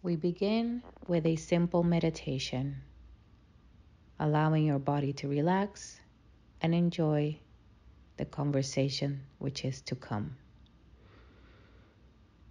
[0.00, 2.76] We begin with a simple meditation,
[4.20, 5.98] allowing your body to relax
[6.60, 7.40] and enjoy
[8.16, 10.36] the conversation which is to come.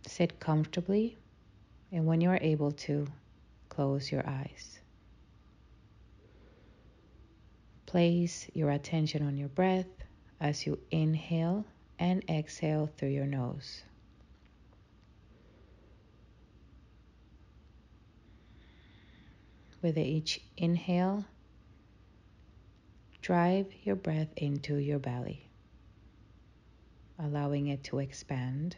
[0.06, 1.18] Sit comfortably,
[1.94, 3.08] and when you are able to,
[3.70, 4.80] close your eyes.
[7.86, 9.88] Place your attention on your breath
[10.42, 11.64] as you inhale
[11.98, 13.84] and exhale through your nose.
[19.82, 21.26] With each inhale,
[23.22, 25.50] drive your breath into your belly,
[27.20, 28.76] allowing it to expand.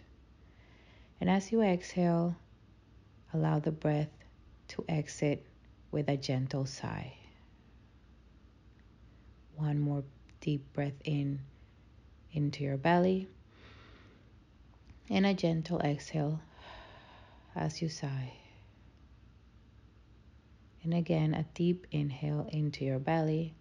[1.21, 2.35] And as you exhale,
[3.33, 4.09] allow the breath
[4.69, 5.45] to exit
[5.91, 7.13] with a gentle sigh.
[9.55, 10.03] One more
[10.41, 11.39] deep breath in
[12.31, 13.27] into your belly
[15.09, 16.39] and a gentle exhale
[17.55, 18.33] as you sigh.
[20.83, 23.53] And again, a deep inhale into your belly,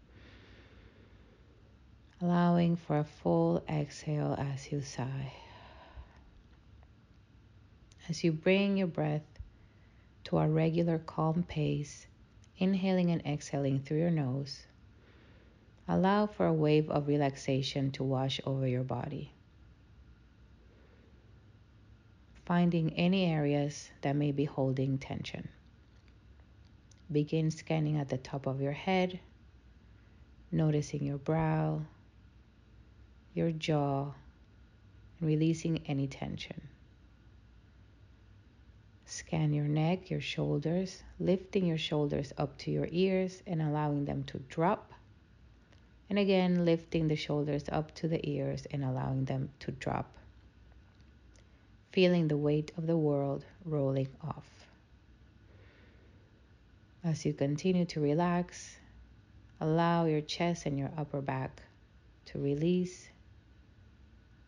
[2.20, 5.32] allowing for a full exhale as you sigh.
[8.08, 9.26] As you bring your breath
[10.24, 12.06] to a regular calm pace,
[12.56, 14.66] inhaling and exhaling through your nose,
[15.88, 19.32] allow for a wave of relaxation to wash over your body.
[22.46, 25.48] Finding any areas that may be holding tension.
[27.10, 29.18] Begin scanning at the top of your head,
[30.52, 31.80] noticing your brow,
[33.34, 34.12] your jaw,
[35.18, 36.60] and releasing any tension.
[39.06, 44.22] Scan your neck, your shoulders, lifting your shoulders up to your ears and allowing them
[44.24, 44.92] to drop.
[46.10, 50.12] And again, lifting the shoulders up to the ears and allowing them to drop.
[51.90, 54.57] Feeling the weight of the world rolling off.
[57.04, 58.76] As you continue to relax,
[59.60, 61.62] allow your chest and your upper back
[62.26, 63.08] to release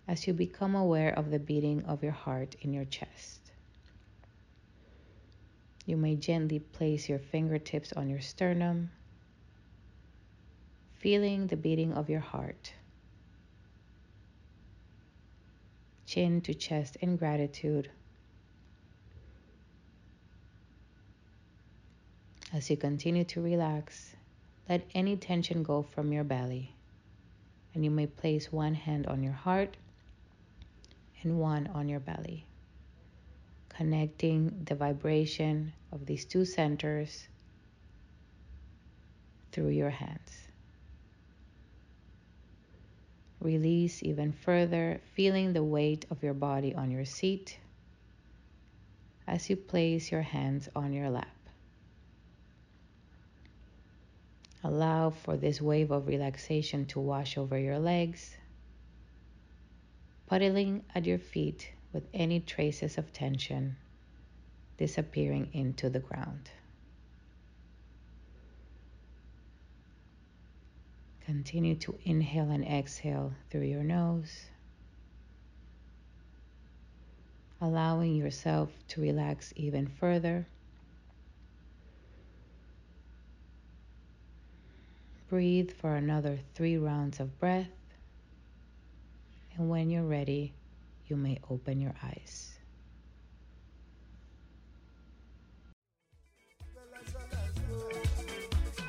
[0.08, 3.52] as you become aware of the beating of your heart in your chest.
[5.86, 8.90] You may gently place your fingertips on your sternum,
[10.98, 12.72] feeling the beating of your heart.
[16.06, 17.90] Chin to chest in gratitude
[22.52, 24.16] As you continue to relax,
[24.68, 26.74] let any tension go from your belly.
[27.74, 29.76] And you may place one hand on your heart
[31.22, 32.44] and one on your belly,
[33.68, 37.28] connecting the vibration of these two centers
[39.52, 40.48] through your hands.
[43.40, 47.58] Release even further, feeling the weight of your body on your seat
[49.26, 51.39] as you place your hands on your lap.
[54.62, 58.36] Allow for this wave of relaxation to wash over your legs,
[60.26, 63.76] puddling at your feet with any traces of tension
[64.76, 66.50] disappearing into the ground.
[71.20, 74.46] Continue to inhale and exhale through your nose,
[77.60, 80.46] allowing yourself to relax even further.
[85.30, 87.70] Breathe for another three rounds of breath.
[89.56, 90.54] And when you're ready,
[91.06, 92.58] you may open your eyes.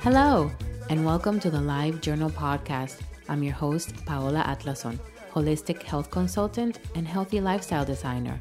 [0.00, 0.50] Hello,
[0.90, 3.02] and welcome to the Live Journal Podcast.
[3.28, 4.98] I'm your host, Paola Atlason,
[5.32, 8.40] holistic health consultant and healthy lifestyle designer.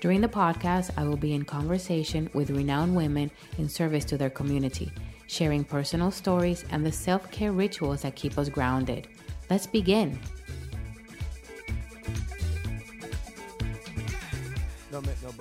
[0.00, 4.30] During the podcast, I will be in conversation with renowned women in service to their
[4.30, 4.92] community
[5.26, 9.08] sharing personal stories and the self care rituals that keep us grounded.
[9.50, 10.18] Let's begin.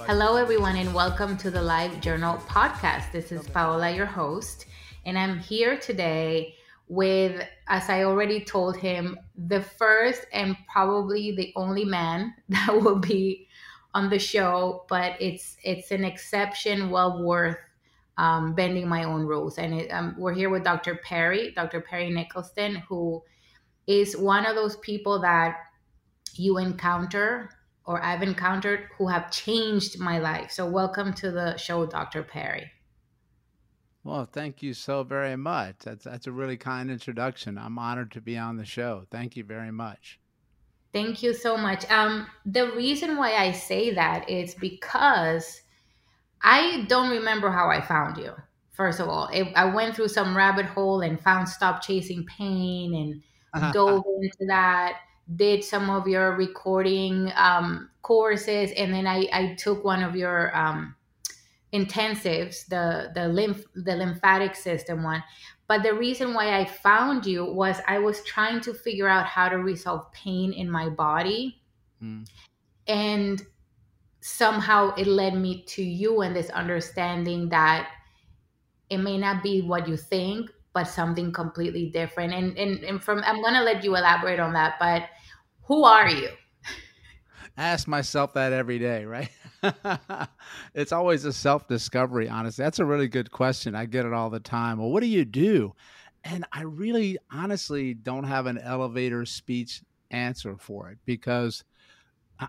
[0.08, 3.12] Hello, everyone, and welcome to the Live Journal podcast.
[3.12, 4.66] This is Paola, your host,
[5.06, 6.56] and I'm here today
[6.88, 13.00] with, as I already told him, the first and probably the only man that will
[13.00, 13.48] be
[13.94, 17.58] on the show, but it's it's an exception well worth
[18.18, 19.58] um, bending my own rules.
[19.58, 20.96] And it, um, we're here with Dr.
[20.96, 21.82] Perry, Dr.
[21.82, 23.24] Perry Nickelston, who
[23.88, 25.58] is one of those people that
[26.36, 27.50] you encounter
[27.86, 30.52] or I've encountered who have changed my life.
[30.52, 32.24] So, welcome to the show, Dr.
[32.24, 32.72] Perry.
[34.04, 35.76] Well, thank you so very much.
[35.84, 37.58] That's that's a really kind introduction.
[37.58, 39.06] I'm honored to be on the show.
[39.12, 40.20] Thank you very much.
[40.92, 41.90] Thank you so much.
[41.90, 45.63] Um, the reason why I say that is because
[46.44, 48.34] I don't remember how I found you.
[48.72, 52.96] First of all, it, I went through some rabbit hole and found Stop Chasing Pain
[53.54, 54.98] and dove into that.
[55.36, 60.56] Did some of your recording um, courses, and then I, I took one of your
[60.58, 60.96] um,
[61.72, 65.24] intensives, the the lymph the lymphatic system one.
[65.68, 69.48] But the reason why I found you was I was trying to figure out how
[69.48, 71.62] to resolve pain in my body.
[72.02, 72.28] Mm.
[72.88, 73.42] And
[74.24, 77.90] somehow it led me to you and this understanding that
[78.90, 82.34] it may not be what you think but something completely different.
[82.34, 85.04] And and, and from i'm going to let you elaborate on that but
[85.66, 86.30] who are you?
[87.58, 89.30] Ask myself that every day right?
[90.74, 92.64] It's always a self discovery honestly.
[92.64, 93.76] That's a really good question.
[93.76, 94.78] I get it all the time.
[94.78, 95.74] Well what do you do?
[96.24, 99.82] And i really honestly don't have an elevator speech
[100.12, 101.66] answer for it because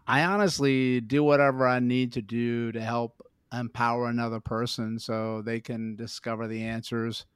[0.06, 3.20] I honestly do whatever I need to do to help
[3.52, 7.26] empower another person so they can discover the answers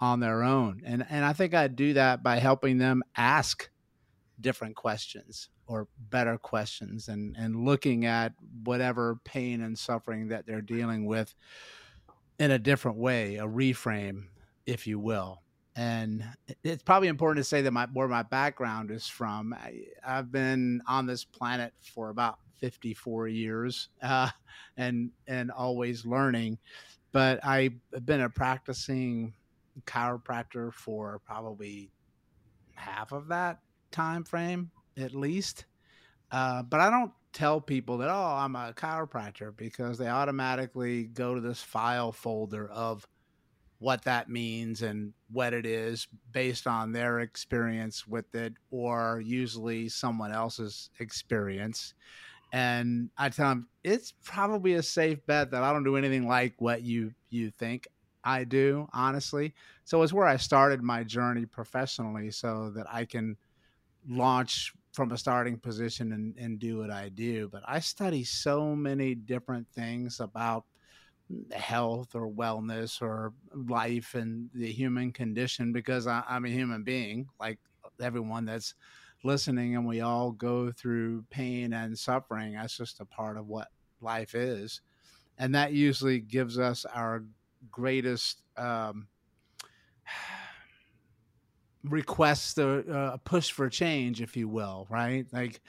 [0.00, 0.82] on their own.
[0.84, 3.70] And and I think I do that by helping them ask
[4.40, 8.32] different questions or better questions and and looking at
[8.64, 11.34] whatever pain and suffering that they're dealing with
[12.38, 14.24] in a different way, a reframe,
[14.66, 15.42] if you will
[15.74, 16.24] and
[16.62, 19.54] it's probably important to say that my where my background is from.
[19.54, 24.28] I, have been on this planet for about 54 years, uh,
[24.76, 26.58] and and always learning.
[27.12, 27.74] But I've
[28.04, 29.34] been a practicing
[29.86, 31.90] chiropractor for probably
[32.74, 33.58] half of that
[33.90, 35.66] time frame, at least.
[36.30, 41.34] Uh, but I don't tell people that oh I'm a chiropractor because they automatically go
[41.34, 43.06] to this file folder of
[43.82, 49.88] what that means and what it is based on their experience with it or usually
[49.88, 51.94] someone else's experience.
[52.52, 56.54] And i tell them it's probably a safe bet that i don't do anything like
[56.58, 57.88] what you you think
[58.22, 59.52] i do honestly.
[59.84, 63.36] So it's where i started my journey professionally so that i can
[64.08, 67.48] launch from a starting position and, and do what i do.
[67.48, 70.66] But i study so many different things about
[71.52, 77.26] health or wellness or life and the human condition because I, am a human being
[77.40, 77.58] like
[78.00, 78.74] everyone that's
[79.24, 82.54] listening and we all go through pain and suffering.
[82.54, 83.68] That's just a part of what
[84.00, 84.80] life is.
[85.38, 87.24] And that usually gives us our
[87.70, 89.08] greatest um,
[91.84, 95.26] request a, uh, push for change if you will right?
[95.32, 95.60] Like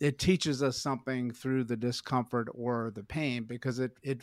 [0.00, 4.22] it teaches us something through the discomfort or the pain because it it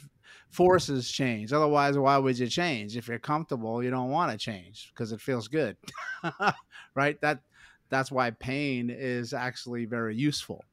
[0.50, 1.54] forces change.
[1.54, 2.98] Otherwise why would you change?
[2.98, 5.78] If you're comfortable you don't want to change because it feels good
[6.96, 7.20] right?
[7.22, 7.42] That
[7.90, 10.64] that's why pain is actually very useful.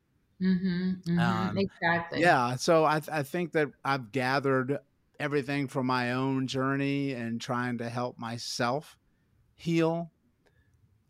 [0.40, 2.20] Mm-hmm, mm-hmm, um, exactly.
[2.20, 4.76] yeah so I, I think that i've gathered
[5.20, 8.96] everything from my own journey and trying to help myself
[9.54, 10.10] heal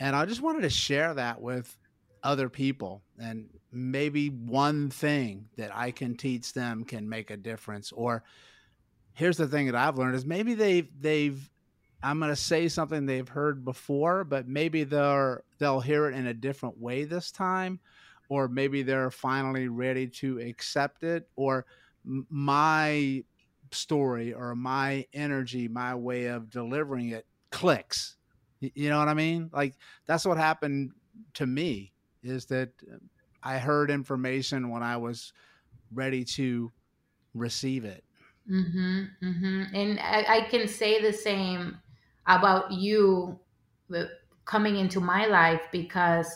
[0.02, 1.78] and I just wanted to share that with
[2.22, 7.90] other people and maybe one thing that I can teach them can make a difference.
[7.92, 8.22] Or
[9.14, 11.48] here's the thing that I've learned is maybe they've they've
[12.02, 16.26] I'm going to say something they've heard before but maybe they're they'll hear it in
[16.26, 17.80] a different way this time
[18.28, 21.66] or maybe they're finally ready to accept it or
[22.04, 23.22] my
[23.70, 28.16] story or my energy my way of delivering it clicks.
[28.60, 29.50] You know what I mean?
[29.52, 29.74] Like
[30.06, 30.92] that's what happened
[31.34, 33.00] to me is that um,
[33.42, 35.32] I heard information when I was
[35.92, 36.70] ready to
[37.34, 38.04] receive it.
[38.50, 39.74] Mm-hmm, mm-hmm.
[39.74, 41.78] And I, I, can say the same
[42.26, 43.38] about you
[43.94, 44.04] uh,
[44.44, 46.34] coming into my life because,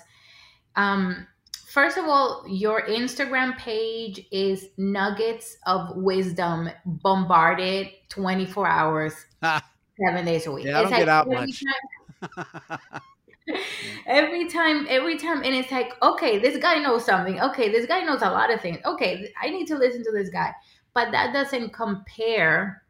[0.76, 1.26] um,
[1.69, 10.47] first of all, your Instagram page is nuggets of wisdom bombarded 24 hours, seven days
[10.47, 10.66] a week.
[10.66, 13.02] Yeah, I don't it's get like out much.
[14.07, 17.41] Every time every time and it's like okay this guy knows something.
[17.41, 18.79] Okay this guy knows a lot of things.
[18.85, 20.53] Okay i need to listen to this guy.
[20.95, 22.83] But that doesn't compare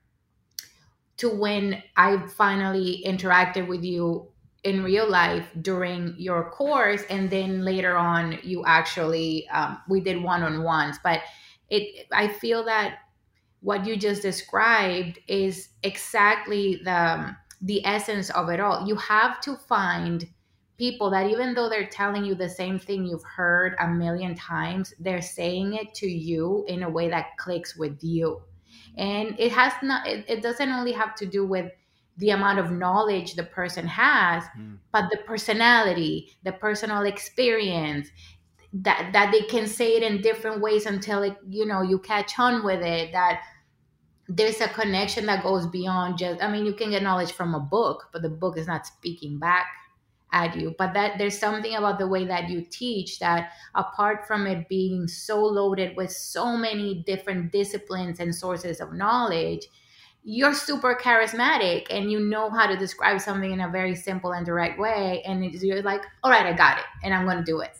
[1.18, 4.28] to when i finally interacted with you
[4.64, 10.20] in real life during your course and then later on you actually um, we did
[10.22, 10.98] one-on-ones.
[11.02, 11.20] But
[11.70, 12.98] it i feel that
[13.60, 18.86] what you just described is exactly the the essence of it all.
[18.86, 20.28] You have to find
[20.78, 24.94] people that even though they're telling you the same thing you've heard a million times,
[25.00, 28.42] they're saying it to you in a way that clicks with you.
[28.96, 31.70] And it has not it, it doesn't only have to do with
[32.18, 34.78] the amount of knowledge the person has, mm.
[34.90, 38.08] but the personality, the personal experience,
[38.72, 42.38] that that they can say it in different ways until it, you know, you catch
[42.38, 43.42] on with it, that
[44.28, 47.60] there's a connection that goes beyond just i mean you can get knowledge from a
[47.60, 49.66] book but the book is not speaking back
[50.32, 50.74] at you.
[50.78, 55.08] But that there's something about the way that you teach that apart from it being
[55.08, 59.68] so loaded with so many different disciplines and sources of knowledge
[60.28, 64.44] you're super charismatic and you know how to describe something in a very simple and
[64.44, 65.22] direct way.
[65.24, 67.70] And you're like all right i got it and i'm going to do it.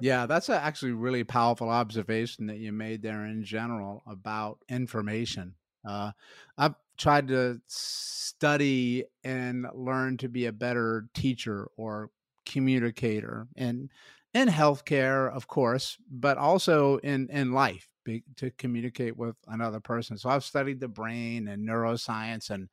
[0.00, 5.54] Yeah, that's a actually really powerful observation that you made there in general about information.
[5.86, 6.12] Uh,
[6.56, 12.10] I've tried to study and learn to be a better teacher or
[12.46, 13.90] communicator and
[14.34, 17.88] in healthcare, of course, but also in in life
[18.36, 20.18] to communicate with another person.
[20.18, 22.68] So I've studied the brain and neuroscience and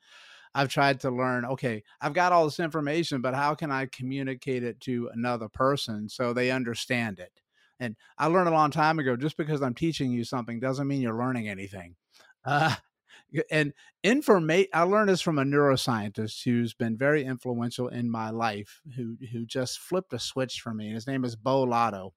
[0.55, 4.63] I've tried to learn, okay, I've got all this information, but how can I communicate
[4.63, 7.41] it to another person so they understand it?
[7.79, 11.01] And I learned a long time ago just because I'm teaching you something doesn't mean
[11.01, 11.95] you're learning anything.
[12.45, 12.73] Uh,
[13.51, 18.81] and information i learned this from a neuroscientist who's been very influential in my life
[18.95, 22.13] who who just flipped a switch for me his name is Beau Lotto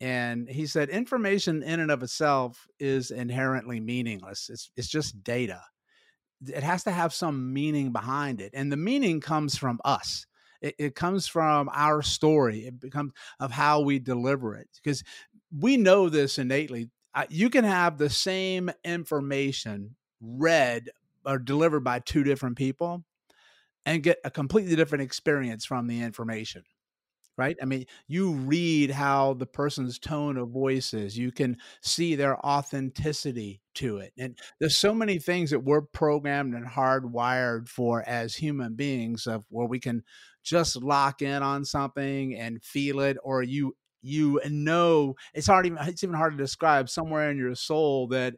[0.00, 4.48] and he said information in and of itself is inherently meaningless.
[4.48, 5.60] It's it's just data.
[6.46, 10.26] It has to have some meaning behind it and the meaning comes from us.
[10.60, 12.66] It, it comes from our story.
[12.66, 15.02] It becomes of how we deliver it because
[15.56, 16.90] we know this innately.
[17.28, 20.90] You can have the same information read
[21.24, 23.04] or delivered by two different people
[23.86, 26.64] and get a completely different experience from the information
[27.38, 27.56] right?
[27.62, 31.16] I mean, you read how the person's tone of voice is.
[31.16, 34.12] You can see their authenticity to it.
[34.18, 39.44] And there's so many things that we're programmed and hardwired for as human beings of
[39.48, 40.02] where we can
[40.42, 45.78] just lock in on something and feel it or you you know it's hard even
[45.82, 48.34] it's even hard to describe somewhere in your soul that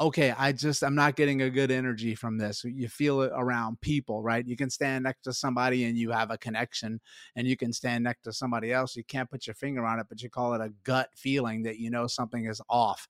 [0.00, 2.64] okay, I just I'm not getting a good energy from this.
[2.64, 4.46] You feel it around people, right?
[4.46, 7.00] You can stand next to somebody and you have a connection,
[7.36, 8.96] and you can stand next to somebody else.
[8.96, 11.78] You can't put your finger on it, but you call it a gut feeling that
[11.78, 13.08] you know something is off.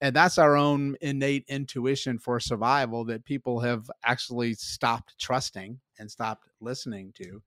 [0.00, 6.08] And that's our own innate intuition for survival that people have actually stopped trusting and
[6.08, 7.42] stopped listening to.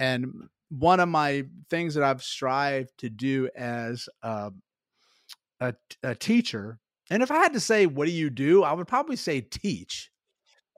[0.00, 4.50] And one of my things that I've strived to do as a,
[5.60, 6.80] a, a teacher
[7.12, 8.62] and if I had to say, what do you do?
[8.62, 10.10] I would probably say teach.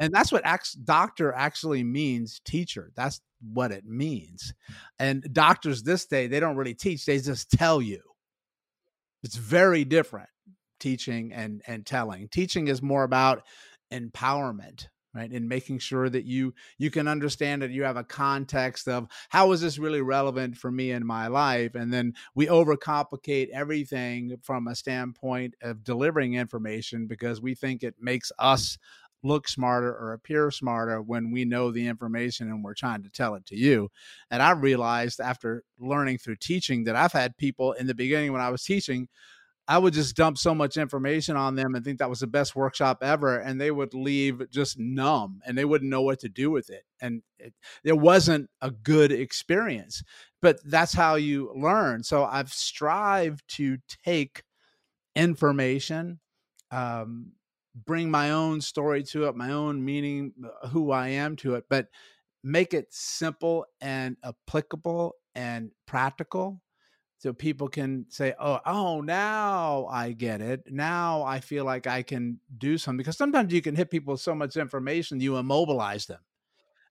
[0.00, 0.44] And that's what
[0.82, 2.90] doctor actually means teacher.
[2.96, 4.52] That's what it means.
[4.98, 8.00] And doctors this day, they don't really teach, they just tell you.
[9.22, 10.28] It's very different
[10.80, 12.28] teaching and and telling.
[12.28, 13.44] Teaching is more about
[13.92, 18.88] empowerment right and making sure that you you can understand that you have a context
[18.88, 23.48] of how is this really relevant for me in my life and then we overcomplicate
[23.50, 28.78] everything from a standpoint of delivering information because we think it makes us
[29.24, 33.34] look smarter or appear smarter when we know the information and we're trying to tell
[33.34, 33.90] it to you.
[34.30, 38.42] And I realized after learning through teaching that I've had people in the beginning when
[38.42, 39.08] I was teaching
[39.66, 42.54] I would just dump so much information on them and think that was the best
[42.54, 43.38] workshop ever.
[43.38, 46.84] And they would leave just numb and they wouldn't know what to do with it.
[47.00, 50.02] And it, it wasn't a good experience,
[50.42, 52.02] but that's how you learn.
[52.02, 54.42] So I've strived to take
[55.16, 56.20] information,
[56.70, 57.32] um,
[57.86, 61.64] bring my own story to it, my own meaning, uh, who I am to it,
[61.70, 61.88] but
[62.42, 66.60] make it simple and applicable and practical
[67.24, 70.62] so people can say oh oh now i get it.
[70.70, 72.98] Now i feel like i can do something.
[72.98, 76.20] Because sometimes you can hit people with so much information you immobilize them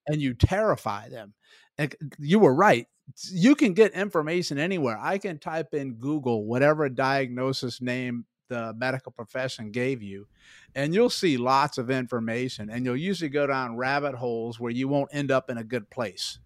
[0.07, 1.35] and you terrify them.
[1.77, 2.87] And you were right.
[3.31, 4.97] You can get information anywhere.
[4.99, 10.27] I can type in google whatever diagnosis name the medical profession gave you
[10.73, 14.87] and you'll see lots of information and you'll usually go down rabbit holes where you
[14.87, 16.39] won't end up in a good place.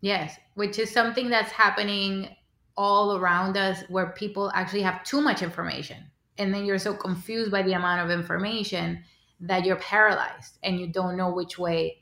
[0.00, 2.28] Yes which is something that's happening
[2.76, 5.98] all around us where people actually have too much information.
[6.38, 9.04] And then you're so confused by the amount of information
[9.40, 11.98] that you're paralyzed and you don't know which way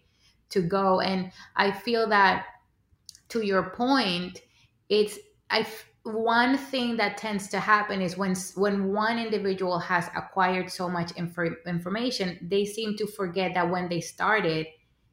[0.50, 1.00] to go.
[1.00, 2.46] And i feel that
[3.30, 4.42] to your point
[4.88, 5.18] it's
[5.50, 5.66] i
[6.02, 11.12] one thing that tends to happen is when when one individual has acquired so much
[11.12, 14.66] inf- information they seem to forget that when they started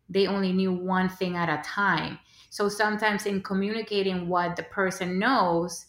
[0.10, 2.18] they only knew one thing at a time
[2.50, 5.86] so sometimes in communicating what the person knows,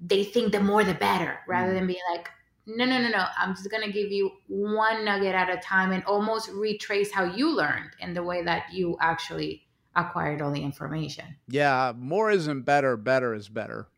[0.00, 1.74] they think the more the better rather mm.
[1.74, 2.28] than being like,
[2.66, 3.24] no, no, no, no.
[3.36, 7.24] I'm just going to give you one nugget at a time and almost retrace how
[7.24, 9.66] you learned in the way that you actually
[9.96, 11.24] acquired all the information.
[11.48, 13.88] Yeah, more isn't better, better is better.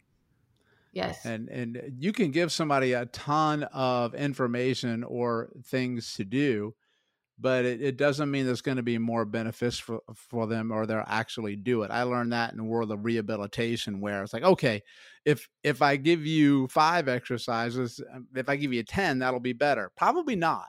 [0.92, 1.24] Yes.
[1.24, 6.74] And and you can give somebody a ton of information or things to do,
[7.38, 10.86] but it, it doesn't mean there's going to be more benefits for, for them or
[10.86, 11.90] they'll actually do it.
[11.90, 14.82] I learned that in the world of rehabilitation where it's like, okay,
[15.24, 19.52] if if I give you five exercises, um, if I give you 10, that'll be
[19.52, 19.90] better.
[19.96, 20.66] Probably not.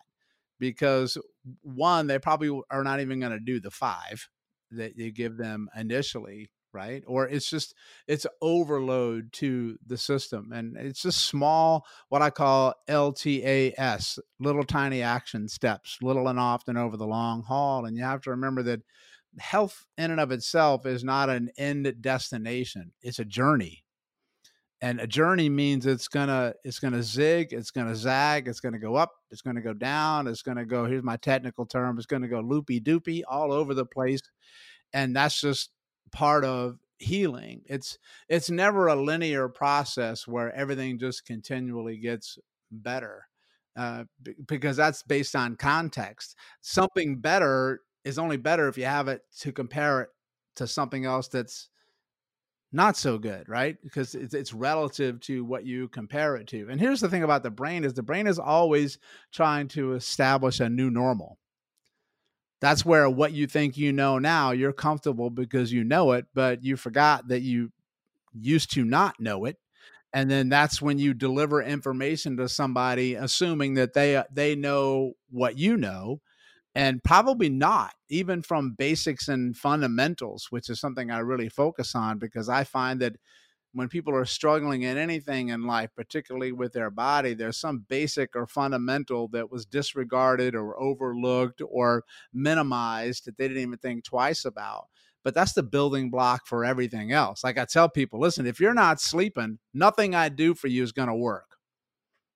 [0.60, 1.18] Because
[1.62, 4.28] one, they probably are not even going to do the five
[4.72, 7.04] that you give them initially right?
[7.08, 7.74] Or it's just
[8.08, 15.02] it's overload to the system and it's just small what i call ltas little tiny
[15.02, 18.82] action steps little and often over the long haul and you have to remember that
[19.40, 23.82] health in and of itself is not an end destination it's a journey.
[24.82, 28.96] And a journey means it's gonna it's gonna zig it's gonna zag it's gonna go
[28.96, 32.42] up it's gonna go down it's gonna go here's my technical term it's gonna go
[32.42, 34.22] loopy doopy all over the place
[34.94, 35.72] and that's just
[36.12, 37.62] part of healing.
[37.66, 37.98] It's
[38.30, 42.38] it's never a linear process where everything just continually gets
[42.72, 43.28] better
[43.76, 46.36] uh, b- because that's based on context.
[46.62, 50.10] Something better is only better if you have it to compare it
[50.56, 51.70] to something else that's
[52.72, 53.78] not so good right?
[53.84, 56.68] Because it's, it's relative to what you compare it to.
[56.70, 59.00] And here's the thing about the brain is the brain is always
[59.32, 61.38] trying to establish a new normal
[62.66, 66.64] that's where what you think you know now, you're comfortable because you know it, but
[66.64, 67.72] you forgot that you
[68.34, 69.58] used to not know it.
[70.14, 75.14] And then that's when you deliver information to somebody, assuming that they uh, they know
[75.30, 76.22] what you know,
[76.74, 82.18] and probably not, even from basics and fundamentals, which is something I really focus on
[82.18, 83.18] because I find that
[83.76, 88.34] when people are struggling in anything in life, particularly with their body, there's some basic
[88.34, 94.46] or fundamental that was disregarded or overlooked or minimized that they didn't even think twice
[94.46, 94.86] about.
[95.26, 97.44] But that's the building block for everything else.
[97.44, 100.94] Like I tell people, listen, if you're not sleeping, nothing I do for you is
[100.94, 101.58] going to work.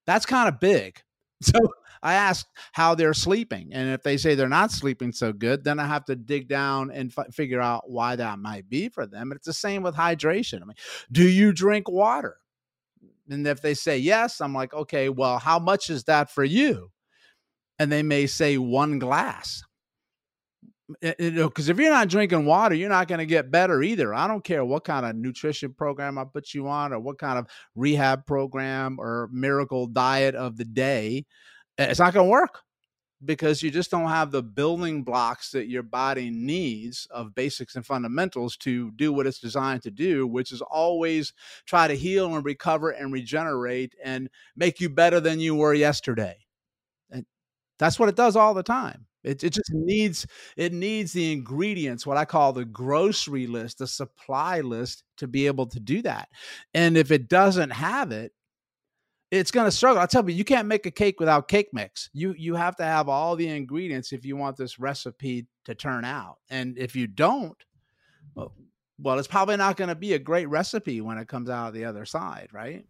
[0.05, 1.01] That's kind of big.
[1.41, 1.57] So
[2.01, 3.69] I ask how they're sleeping.
[3.73, 6.91] And if they say they're not sleeping so good, then I have to dig down
[6.91, 9.31] and f- figure out why that might be for them.
[9.31, 10.61] And it's the same with hydration.
[10.61, 10.77] I mean,
[11.11, 12.37] do you drink water?
[13.29, 16.91] And if they say yes, I'm like, okay, well, how much is that for you?
[17.77, 19.63] And they may say one glass.
[21.01, 24.13] Because eh, eh, if you're not drinking water, you're not going to get better either.
[24.13, 27.37] I don't care what kind of nutrition program I put you on, or what kind
[27.37, 31.25] of rehab program or miracle diet of the day
[31.79, 32.61] it's not going to work
[33.23, 37.85] because you just don't have the building blocks that your body needs of basics and
[37.85, 41.33] fundamentals to do what it's designed to do, which is always
[41.65, 46.37] try to heal and recover and regenerate and make you better than you were yesterday.
[47.11, 47.25] And
[47.77, 49.05] that's what it does all the time.
[49.21, 53.87] It, it just needs it needs the ingredients, what I call the grocery list, the
[53.87, 56.29] supply list to be able to do that.
[56.73, 58.31] And if it doesn't have it,
[59.31, 60.01] it's going to struggle.
[60.01, 62.09] I tell you, you can't make a cake without cake mix.
[62.13, 66.05] You you have to have all the ingredients if you want this recipe to turn
[66.05, 66.37] out.
[66.49, 67.57] And if you don't,
[68.35, 68.53] well,
[68.99, 71.85] well it's probably not going to be a great recipe when it comes out the
[71.85, 72.85] other side, right?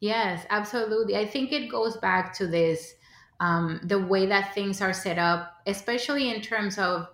[0.00, 1.16] Yes, absolutely.
[1.16, 2.94] I think it goes back to this
[3.38, 7.08] um, the way that things are set up, especially in terms of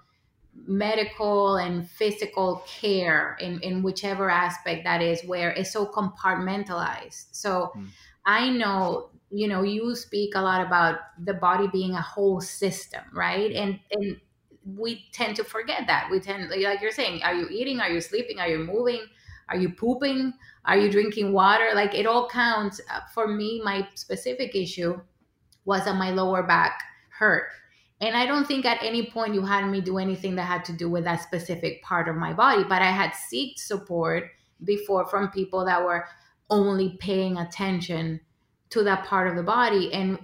[0.67, 7.27] medical and physical care in, in whichever aspect that is, where it's so compartmentalized.
[7.33, 7.87] So mm
[8.25, 13.03] I know, you know, you speak a lot about the body being a whole system,
[13.13, 13.53] right?
[13.53, 14.21] And and
[14.65, 16.09] we tend to forget that.
[16.11, 17.81] We tend like you're saying, are you eating?
[17.81, 18.39] Are you sleeping?
[18.39, 19.05] Are you moving?
[19.49, 20.33] Are you pooping?
[20.65, 21.71] Are you drinking water?
[21.75, 22.81] Like it all counts.
[22.91, 25.01] Uh, for me, my specific issue
[25.65, 27.49] was that my lower back hurt.
[28.01, 30.73] And I don't think at any point you had me do anything that had to
[30.73, 34.25] do with that specific part of my body, but I had seeked support
[34.65, 36.07] before from people that were
[36.53, 38.21] only paying attention
[38.71, 40.19] to that part of the body and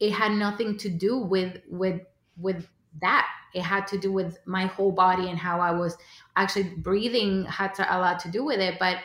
[0.00, 2.00] it had nothing to do with with
[2.36, 2.66] with
[3.00, 3.28] that.
[3.54, 5.96] It had to do with my whole body and how i was
[6.36, 8.98] actually breathing had to, a lot to do with it but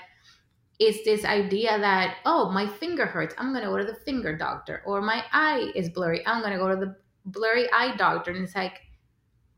[0.79, 4.35] it's this idea that oh my finger hurts i'm going to go to the finger
[4.35, 6.95] doctor or my eye is blurry i'm going to go to the
[7.25, 8.81] blurry eye doctor and it's like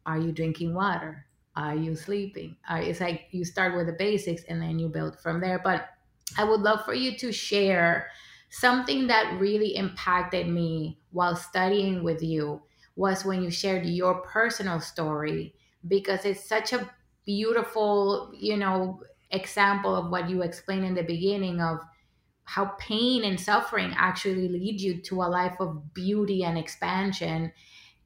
[0.05, 1.25] are you drinking water?
[1.55, 2.57] Are you sleeping?
[2.69, 5.89] It's like you start with the basics and then you build from there but
[6.37, 8.09] I would love for you to share
[8.49, 12.63] something that really impacted me while studying with you
[12.95, 15.55] was when you shared your personal story
[15.87, 16.89] because it's such a
[17.25, 21.79] beautiful, you know, example of what you explained in the beginning of
[22.43, 27.51] how pain and suffering actually lead you to a life of beauty and expansion.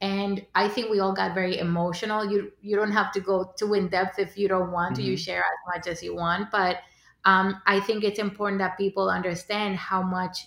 [0.00, 2.30] And i think we all got very emotional.
[2.30, 5.02] You you don't have to go too in depth if you don't want to.
[5.02, 5.10] Mm-hmm.
[5.10, 6.78] you share as much as you want but
[7.24, 10.38] um, I think it's important that people understand how much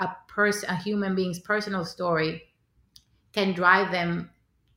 [0.00, 2.42] a person, a human being's personal story,
[3.32, 4.30] can drive them,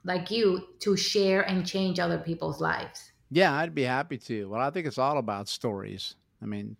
[0.03, 3.11] like you, to share and change other people's lives.
[3.29, 4.49] Yeah, I'd be happy to.
[4.49, 6.15] Well, I think it's all about stories.
[6.41, 6.77] I mean,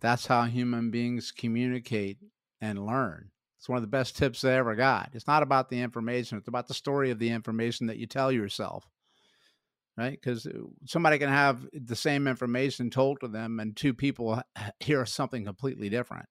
[0.00, 2.18] that's how human beings communicate
[2.60, 3.30] and learn.
[3.58, 5.10] It's one of the best tips I ever got.
[5.12, 8.30] It's not about the information, it's about the story of the information that you tell
[8.30, 8.88] yourself.
[9.98, 10.18] Right?
[10.20, 10.50] Because uh,
[10.84, 14.42] somebody can have the same information told to them, and two people
[14.80, 16.26] hear something completely different.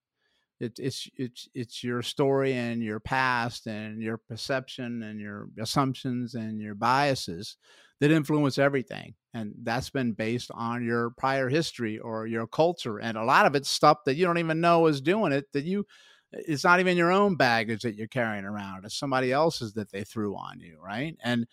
[0.60, 6.36] It, it's it's it's your story and your past and your perception and your assumptions
[6.36, 7.58] and your biases
[8.00, 13.18] that influence everything and that's been based on your prior history or your culture and
[13.18, 15.86] a lot of it's stuff that you don't even know is doing it that you
[16.32, 20.04] it's not even your own baggage that you're carrying around it's somebody else's that they
[20.04, 21.46] threw on you right and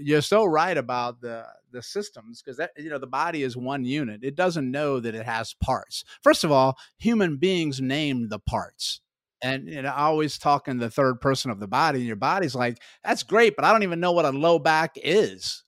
[0.00, 3.84] you're so right about the the systems because that you know the body is one
[3.84, 8.38] unit it doesn't know that it has parts first of all human beings name the
[8.38, 9.00] parts
[9.42, 12.16] and you know, I always talk in the third person of the body, and your
[12.16, 15.64] body's like, that's great, but I don't even know what a low back is.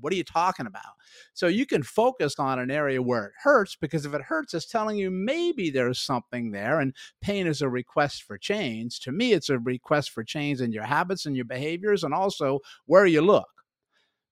[0.00, 0.94] What are you talking about?
[1.34, 4.64] So you can focus on an area where it hurts because if it hurts, it's
[4.64, 6.80] telling you maybe there's something there.
[6.80, 9.00] And pain is a request for change.
[9.00, 12.60] To me, it's a request for change in your habits and your behaviors and also
[12.86, 13.48] where you look.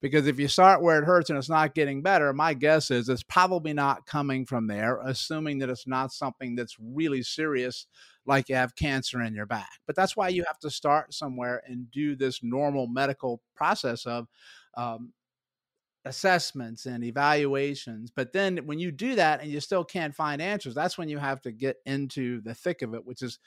[0.01, 3.09] Because if you start where it hurts and it's not getting better, my guess is
[3.09, 7.87] it's probably not coming from there, assuming that it's not something that's really serious,
[8.25, 9.81] like you have cancer in your back.
[9.87, 14.29] But that's why you have to start somewhere and do this normal medical process of
[14.77, 15.13] um,
[16.05, 18.11] assessments and evaluations.
[18.11, 21.19] But then when you do that and you still can't find answers, that's when you
[21.19, 23.39] have to get into the thick of it, which is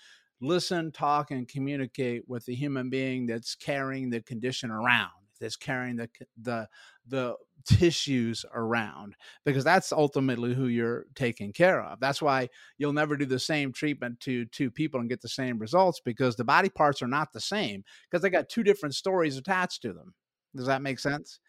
[0.41, 5.97] listen, talk, and communicate with the human being that's carrying the condition around, that's carrying
[5.97, 6.09] the
[6.41, 6.69] the
[7.07, 11.99] the tissues around because that's ultimately who you're taking care of.
[11.99, 15.59] That's why you'll never do the same treatment to two people and get the same
[15.59, 19.37] results because the body parts are not the same because they got two different stories
[19.37, 20.13] attached to them.
[20.55, 21.39] Does that make sense?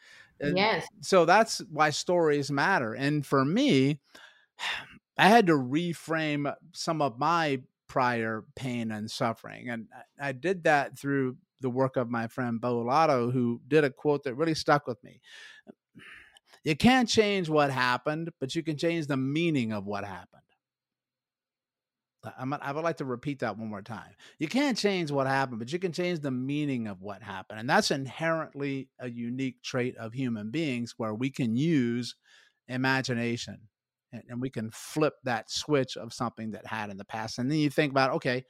[0.41, 0.87] Yes.
[1.01, 2.95] So that's why stories matter.
[2.95, 4.01] And for me,
[5.19, 9.69] I had to reframe some of my prior pain and suffering.
[9.69, 13.91] And I did that through the work of my friend Beau Lotto, who did a
[13.91, 15.21] quote that really stuck with me.
[16.65, 20.43] You can't change what happened, but you can change the meaning of what happened.
[22.39, 24.13] I'm, I would like to repeat that one more time.
[24.39, 27.59] You can't change what happened, but you can change the meaning of what happened.
[27.59, 32.15] And that's inherently a unique trait of human beings where we can use
[32.69, 33.59] imagination
[34.13, 37.39] and, and we can flip that switch of something that had in the past.
[37.39, 38.45] And then you think about, okay,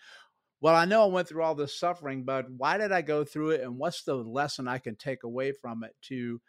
[0.62, 3.50] well, I know I went through all this suffering, but why did I go through
[3.50, 3.62] it?
[3.62, 6.40] And what's the lesson I can take away from it to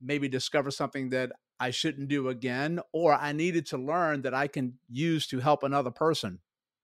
[0.00, 4.46] maybe discover something that I shouldn't do again, or I needed to learn that I
[4.46, 6.38] can use to help another person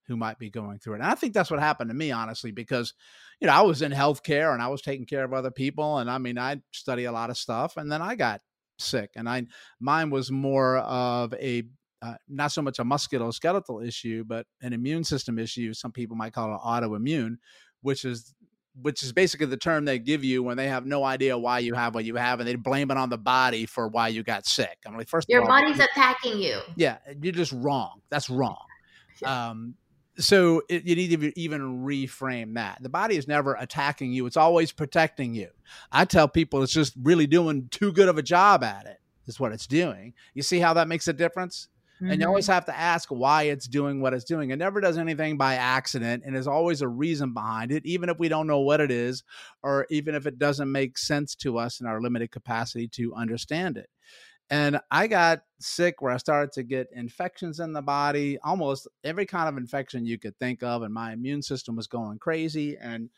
[0.09, 1.03] who might be going through it.
[1.03, 2.95] And I think that's what happened to me, honestly, because,
[3.39, 5.99] you know, I was in healthcare and I was taking care of other people.
[5.99, 8.41] And I mean, I study a lot of stuff and then I got
[8.81, 9.47] sick and I,
[9.79, 11.63] mine was more of a,
[12.03, 15.73] uh, not so much a musculoskeletal issue, but an immune system issue.
[15.73, 17.37] Some people might call it autoimmune,
[17.81, 18.35] which is
[18.81, 21.75] which is basically the term they give you when they have no idea why you
[21.75, 24.47] have what you have and they blame it on the body for why you got
[24.47, 24.79] sick.
[24.87, 26.59] I'm like, first your all, body's attacking you.
[26.75, 28.01] Yeah, you're just wrong.
[28.09, 28.65] That's wrong.
[29.25, 29.75] Um,
[30.19, 32.83] so it, you need to even reframe that.
[32.83, 35.49] The body is never attacking you; it's always protecting you.
[35.93, 38.99] I tell people it's just really doing too good of a job at it.
[39.27, 40.15] Is what it's doing.
[40.35, 41.69] You see how that makes a difference?
[42.03, 42.11] Mm-hmm.
[42.11, 42.55] And you always mm-hmm.
[42.55, 44.51] have to ask why it's doing what it's doing.
[44.51, 48.19] It never does anything by accident, and there's always a reason behind it, even if
[48.19, 49.23] we don't know what it is,
[49.63, 53.77] or even if it doesn't make sense to us in our limited capacity to understand
[53.77, 53.89] it.
[54.51, 59.25] And I got sick where I started to get infections in the body, almost every
[59.25, 60.83] kind of infection you could think of.
[60.83, 62.77] And my immune system was going crazy.
[62.77, 63.09] And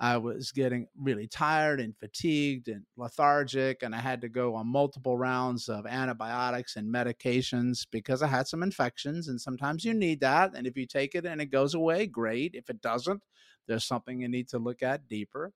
[0.00, 3.82] I was getting really tired and fatigued and lethargic.
[3.82, 8.46] And I had to go on multiple rounds of antibiotics and medications because I had
[8.46, 9.28] some infections.
[9.28, 10.52] And sometimes you need that.
[10.54, 12.54] And if you take it and it goes away, great.
[12.54, 13.22] If it doesn't,
[13.66, 15.52] there's something you need to look at deeper.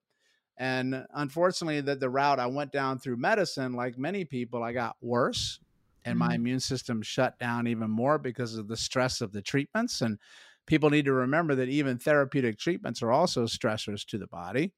[0.59, 4.97] And unfortunately, that the route I went down through medicine, like many people, I got
[5.01, 5.61] worse
[6.05, 6.29] and mm-hmm.
[6.29, 10.01] my immune system shut down even more because of the stress of the treatments.
[10.01, 10.19] And
[10.67, 14.73] people need to remember that even therapeutic treatments are also stressors to the body.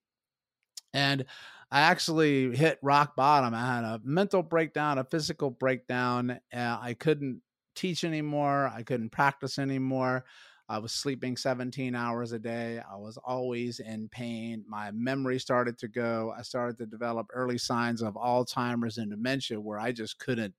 [0.93, 1.25] And
[1.71, 3.53] I actually hit rock bottom.
[3.55, 6.39] I had a mental breakdown, a physical breakdown.
[6.55, 7.43] Uh, I couldn't
[7.75, 8.71] teach anymore.
[8.73, 10.25] I couldn't practice anymore.
[10.69, 12.81] I was sleeping 17 hours a day.
[12.81, 14.65] I was always in pain.
[14.67, 16.33] My memory started to go.
[16.37, 20.55] I started to develop early signs of Alzheimer's and dementia where I just couldn't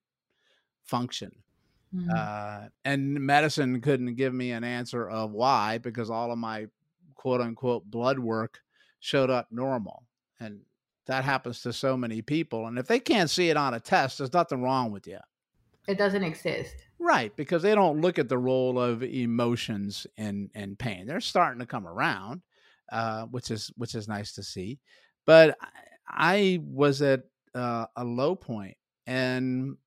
[0.84, 1.32] function.
[1.96, 2.10] Mm-hmm.
[2.16, 6.68] Uh, and medicine couldn't give me an answer of why because all of my
[7.16, 8.60] quote unquote blood work
[9.00, 10.04] showed up normal.
[10.40, 10.62] And
[11.08, 12.68] that happens to so many people.
[12.68, 15.20] And if they can't see it on a test, there's nothing wrong with you.
[15.88, 16.76] It doesn't exist.
[16.98, 21.06] Right, because they don't look at the role of emotions in in pain.
[21.06, 22.42] They're starting to come around,
[22.92, 24.80] uh, which is which is nice to see.
[25.26, 25.58] But
[26.08, 29.78] I was at uh, a low point, and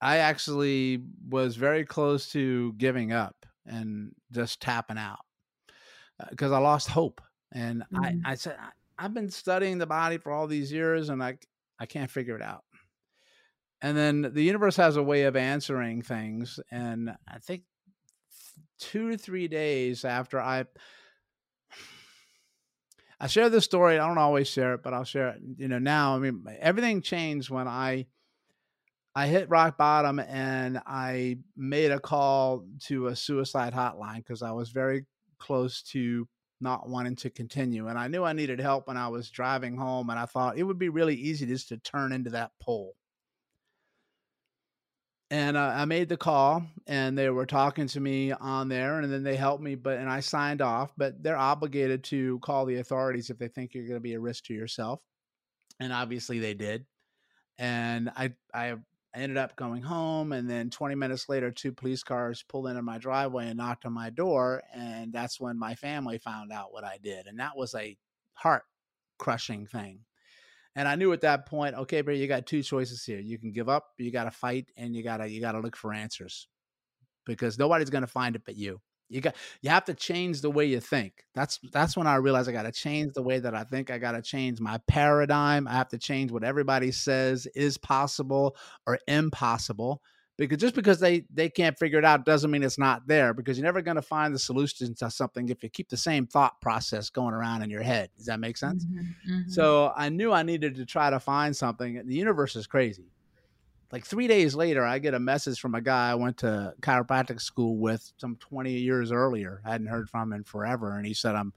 [0.00, 5.20] I actually was very close to giving up and just tapping out
[6.30, 7.20] because uh, I lost hope.
[7.52, 8.26] And mm-hmm.
[8.26, 8.56] I, I said,
[8.98, 11.38] I've been studying the body for all these years, and I
[11.78, 12.64] I can't figure it out.
[13.82, 17.62] And then the universe has a way of answering things, and I think
[18.78, 20.64] two to three days after I
[23.20, 23.98] I share this story.
[23.98, 25.40] I don't always share it, but I'll share it.
[25.58, 28.06] You know, now I mean everything changed when I
[29.16, 34.52] I hit rock bottom and I made a call to a suicide hotline because I
[34.52, 35.06] was very
[35.38, 36.28] close to
[36.60, 37.88] not wanting to continue.
[37.88, 40.64] And I knew I needed help when I was driving home, and I thought it
[40.64, 42.94] would be really easy just to turn into that pole.
[45.30, 49.10] And uh, I made the call, and they were talking to me on there, and
[49.10, 49.76] then they helped me.
[49.76, 50.92] But and I signed off.
[50.94, 54.20] But they're obligated to call the authorities if they think you're going to be a
[54.20, 55.00] risk to yourself,
[55.80, 56.84] and obviously they did.
[57.58, 58.76] And I I
[59.16, 62.82] I ended up going home, and then 20 minutes later, two police cars pulled into
[62.82, 66.84] my driveway and knocked on my door, and that's when my family found out what
[66.84, 67.96] I did, and that was a
[68.34, 68.64] heart
[69.16, 70.00] crushing thing.
[70.74, 73.18] And I knew at that point, okay, bro, you got two choices here.
[73.18, 75.94] You can give up, you got to fight, and you gotta you gotta look for
[75.94, 76.46] answers
[77.24, 78.82] because nobody's gonna find it but you.
[79.08, 81.24] You got you have to change the way you think.
[81.34, 83.90] That's that's when I realized I got to change the way that I think.
[83.90, 85.68] I got to change my paradigm.
[85.68, 90.02] I have to change what everybody says is possible or impossible.
[90.38, 93.32] Because just because they they can't figure it out doesn't mean it's not there.
[93.32, 96.26] Because you're never going to find the solution to something if you keep the same
[96.26, 98.10] thought process going around in your head.
[98.16, 98.84] Does that make sense?
[98.84, 99.50] Mm-hmm, mm-hmm.
[99.50, 102.02] So I knew I needed to try to find something.
[102.04, 103.12] The universe is crazy
[103.92, 107.40] like three days later, I get a message from a guy I went to chiropractic
[107.40, 109.62] school with some 20 years earlier.
[109.64, 110.96] I hadn't heard from him forever.
[110.96, 111.52] And he said, I'm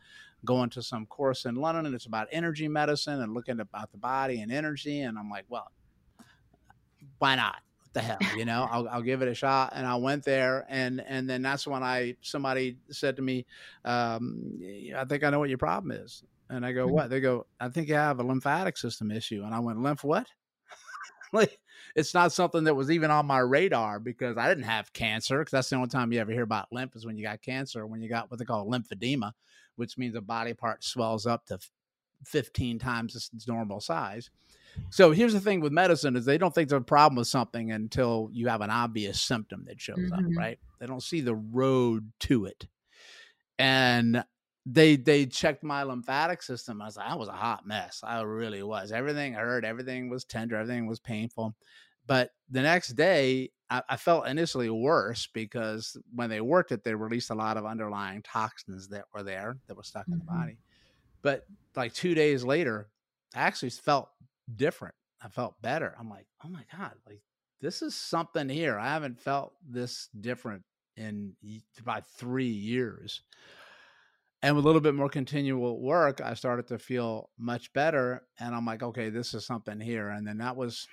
[0.45, 3.97] going to some course in London and it's about energy medicine and looking about the
[3.97, 5.01] body and energy.
[5.01, 5.71] And I'm like, well,
[7.17, 7.57] why not?
[7.81, 9.73] What the hell, you know, I'll, I'll give it a shot.
[9.75, 13.47] And I went there and, and then that's when I, somebody said to me,
[13.83, 14.59] um,
[14.95, 16.23] I think I know what your problem is.
[16.51, 16.93] And I go, mm-hmm.
[16.93, 17.09] what?
[17.09, 19.43] They go, I think you have a lymphatic system issue.
[19.43, 20.27] And I went, lymph what?
[21.33, 21.59] like
[21.95, 25.39] it's not something that was even on my radar because I didn't have cancer.
[25.39, 27.85] Because that's the only time you ever hear about lymph is when you got cancer,
[27.85, 29.31] when you got what they call lymphedema,
[29.75, 31.59] which means a body part swells up to
[32.25, 34.29] 15 times its normal size.
[34.89, 37.71] So here's the thing with medicine is they don't think there's a problem with something
[37.71, 40.13] until you have an obvious symptom that shows mm-hmm.
[40.13, 40.59] up, right?
[40.79, 42.67] They don't see the road to it.
[43.57, 44.23] And
[44.71, 46.81] they they checked my lymphatic system.
[46.81, 48.01] I was like, I was a hot mess.
[48.03, 48.91] I really was.
[48.91, 49.65] Everything hurt.
[49.65, 50.55] Everything was tender.
[50.55, 51.55] Everything was painful.
[52.05, 56.95] But the next day, I, I, felt initially worse because when they worked it, they
[56.95, 60.13] released a lot of underlying toxins that were there that were stuck mm-hmm.
[60.13, 60.41] in the mm-hmm.
[60.41, 60.57] body.
[61.21, 62.89] But like two days later,
[63.35, 64.09] I actually felt
[64.55, 64.95] different.
[65.21, 65.95] I felt better.
[65.99, 67.21] I'm like, oh my god, like
[67.61, 68.79] this is something here.
[68.79, 70.63] I haven't felt this different
[70.97, 71.33] in
[71.79, 73.21] about three years
[74.41, 78.55] and with a little bit more continual work i started to feel much better and
[78.55, 80.87] i'm like okay this is something here and then that was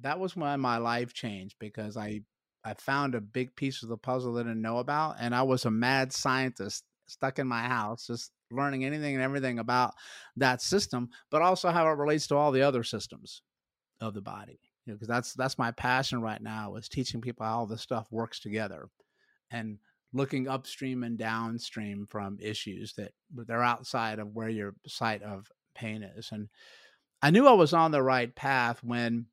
[0.00, 2.20] that was when my life changed because i
[2.64, 5.42] i found a big piece of the puzzle that i didn't know about and i
[5.42, 9.92] was a mad scientist stuck in my house just learning anything and everything about
[10.36, 13.42] that system but also how it relates to all the other systems
[14.00, 17.44] of the body because you know, that's that's my passion right now is teaching people
[17.44, 18.88] how all this stuff works together
[19.50, 19.78] and
[20.14, 26.02] looking upstream and downstream from issues that they're outside of where your site of pain
[26.02, 26.30] is.
[26.32, 26.48] And
[27.20, 29.26] I knew I was on the right path when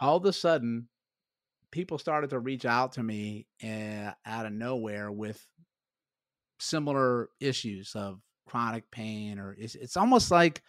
[0.00, 0.88] all of a sudden
[1.70, 5.46] people started to reach out to me uh, out of nowhere with
[6.58, 10.62] similar issues of chronic pain or it's, it's almost like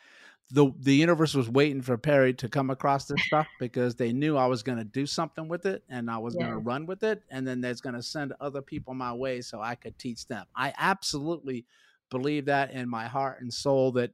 [0.52, 4.36] the the universe was waiting for Perry to come across this stuff because they knew
[4.36, 6.42] I was going to do something with it and I was yeah.
[6.42, 9.42] going to run with it and then there's going to send other people my way
[9.42, 10.46] so I could teach them.
[10.56, 11.66] I absolutely
[12.10, 14.12] believe that in my heart and soul that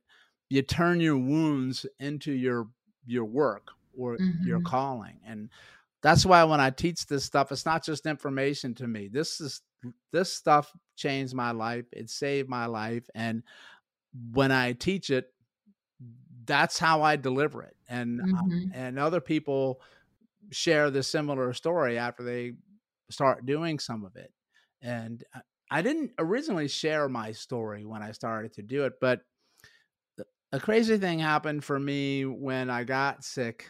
[0.50, 2.67] you turn your wounds into your
[3.06, 4.45] your work or mm-hmm.
[4.45, 5.50] your calling and
[6.04, 9.08] that's why when I teach this stuff it's not just information to me.
[9.08, 9.62] This is
[10.12, 11.86] this stuff changed my life.
[11.91, 13.41] It saved my life and
[14.32, 15.32] when I teach it
[16.48, 17.76] that's how I deliver it.
[17.88, 18.70] And uh, mm-hmm.
[18.74, 19.82] and other people
[20.52, 22.54] share the similar story after they
[23.12, 24.32] start doing some of it.
[24.82, 25.24] And
[25.70, 29.22] I didn't originally share my story when I started to do it, but
[30.54, 33.70] a crazy thing happened for me when I got sick.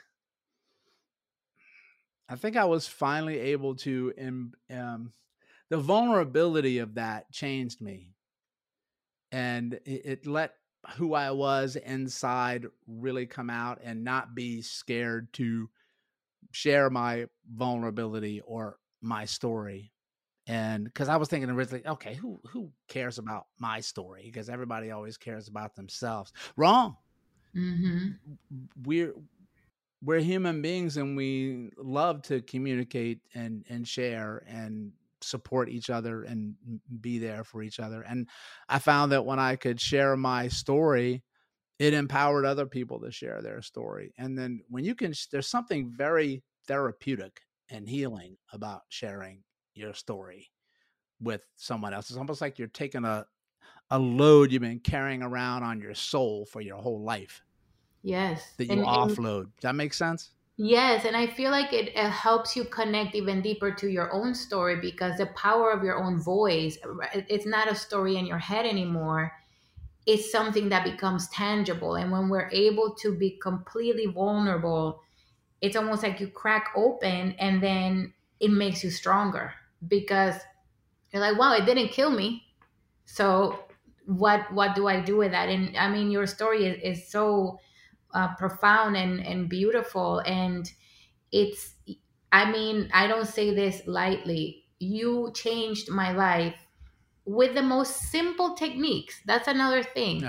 [2.29, 4.13] I think I was finally able to,
[4.69, 5.13] um,
[5.69, 8.13] the vulnerability of that changed me.
[9.31, 10.53] And it, it let
[10.95, 15.69] who I was inside really come out and not be scared to
[16.51, 19.91] share my vulnerability or my story.
[20.47, 24.23] And because I was thinking originally, okay, who who cares about my story?
[24.25, 26.31] Because everybody always cares about themselves.
[26.55, 26.95] Wrong.
[27.53, 28.11] Mm-hmm.
[28.85, 29.13] We're
[30.01, 34.93] we're human beings and we love to communicate and and share and
[35.27, 36.55] support each other and
[37.01, 38.01] be there for each other.
[38.01, 38.27] And
[38.67, 41.23] I found that when I could share my story,
[41.79, 44.13] it empowered other people to share their story.
[44.17, 49.43] And then when you can, there's something very therapeutic and healing about sharing
[49.75, 50.49] your story
[51.21, 52.09] with someone else.
[52.09, 53.25] It's almost like you're taking a,
[53.91, 57.41] a load you've been carrying around on your soul for your whole life.
[58.01, 58.53] Yes.
[58.57, 59.43] That you and, offload.
[59.43, 60.31] Does that make sense?
[60.59, 64.33] Yes, and I feel like it, it, helps you connect even deeper to your own
[64.33, 66.79] story because the power of your own voice,
[67.13, 69.33] it's not a story in your head anymore.
[70.05, 71.95] It's something that becomes tangible.
[71.95, 75.01] And when we're able to be completely vulnerable,
[75.61, 79.53] it's almost like you crack open and then it makes you stronger
[79.87, 80.35] because
[81.11, 82.45] you're like, wow, it didn't kill me.
[83.05, 83.65] So
[84.05, 85.49] what what do I do with that?
[85.49, 87.59] And I mean, your story is, is so
[88.13, 90.19] uh, profound and, and beautiful.
[90.19, 90.69] And
[91.31, 91.73] it's,
[92.31, 94.65] I mean, I don't say this lightly.
[94.79, 96.55] You changed my life
[97.25, 99.19] with the most simple techniques.
[99.25, 100.27] That's another thing.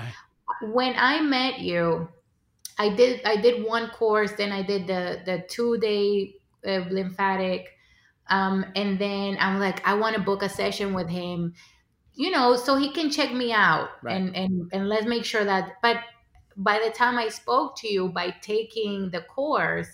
[0.61, 2.09] When I met you,
[2.79, 7.67] I did I did one course, then I did the the two day uh, lymphatic,
[8.27, 11.53] um, and then I'm like, I want to book a session with him,
[12.15, 14.15] you know, so he can check me out, right.
[14.15, 15.73] and and and let's make sure that.
[15.81, 15.97] But
[16.59, 19.89] by the time I spoke to you by taking the course,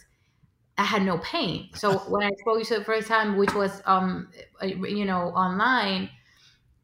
[0.77, 1.71] I had no pain.
[1.75, 5.29] So when I spoke to you the first time, which was um uh, you know
[5.29, 6.09] online,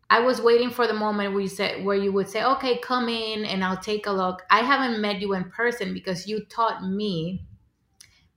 [0.10, 3.10] I was waiting for the moment where you said where you would say, "Okay, come
[3.10, 6.84] in and I'll take a look." I haven't met you in person because you taught
[6.84, 7.46] me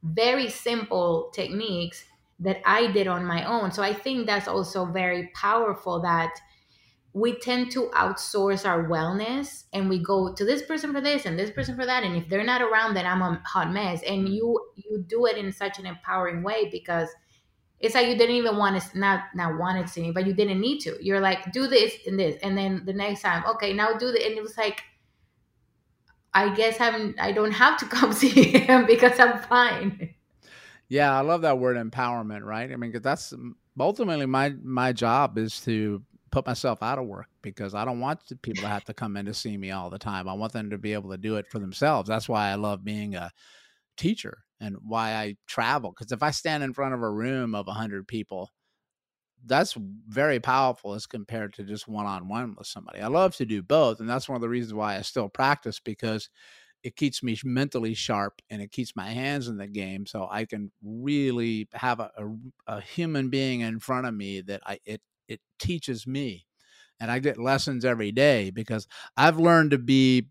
[0.02, 2.04] very simple techniques
[2.38, 3.70] that I did on my own.
[3.72, 6.38] So I think that's also very powerful that
[7.14, 11.38] we tend to outsource our wellness and we go to this person for this and
[11.38, 12.02] this person for that.
[12.02, 14.02] And if they're not around then i'm a hot mess.
[14.02, 14.34] And mm-hmm.
[14.34, 17.08] you you do it in such an empowering way because
[17.78, 20.34] it's like you didn't even want to not not want to see me but you
[20.34, 20.98] didn't need to.
[21.00, 22.36] You're like do this and this.
[22.42, 24.82] And then the next time okay now do the and it was like
[26.36, 30.14] i guess i'm i don't have to come see him because i'm fine.
[30.88, 32.72] Yeah i love that word empowerment right?
[32.72, 33.32] I mean because that's
[33.78, 36.02] ultimately my my job is to
[36.34, 39.26] put myself out of work because I don't want people to have to come in
[39.26, 40.28] to see me all the time.
[40.28, 42.08] I want them to be able to do it for themselves.
[42.08, 43.30] That's why I love being a
[43.96, 45.92] teacher and why I travel.
[45.92, 48.50] Because if I stand in front of a room of 100 people,
[49.46, 49.76] that's
[50.08, 53.00] very powerful as compared to just one on one with somebody.
[53.00, 54.00] I love to do both.
[54.00, 56.30] And that's one of the reasons why I still practice because
[56.82, 60.46] it keeps me mentally sharp and it keeps my hands in the game so I
[60.46, 65.00] can really have a, a, a human being in front of me that I it
[65.28, 66.46] it teaches me
[67.00, 70.28] and I get lessons every day because I've learned to be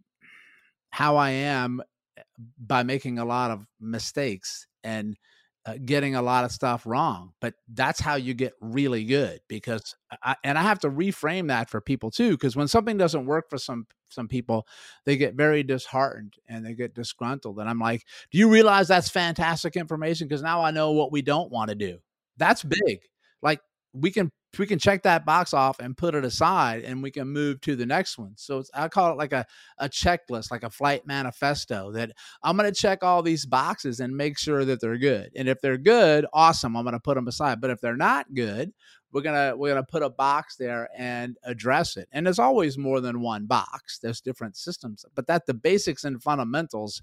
[0.92, 1.82] how I am
[2.18, 2.22] eh,
[2.58, 5.18] by making a lot of mistakes and
[5.66, 7.32] uh, getting a lot of stuff wrong.
[7.40, 11.70] But that's how you get really good because I, and I have to reframe that
[11.70, 14.68] for people too because when something doesn't work for some some people,
[15.06, 17.60] they get very disheartened and they get disgruntled.
[17.60, 20.28] And I'm like, do you realize that's fantastic information?
[20.28, 21.98] Because now I know what we don't want to do.
[22.38, 23.00] That's big.
[23.42, 23.60] Like
[23.94, 27.28] we can we can check that box off and put it aside and we can
[27.28, 29.46] move to the next one so i call it like a,
[29.80, 32.12] a checklist like a flight manifesto that
[32.44, 35.60] i'm going to check all these boxes and make sure that they're good and if
[35.62, 38.72] they're good awesome i'm going to put them aside but if they're not good
[39.12, 42.78] we're going to we're to put a box there and address it and there's always
[42.78, 47.02] more than one box there's different systems but that the basics and fundamentals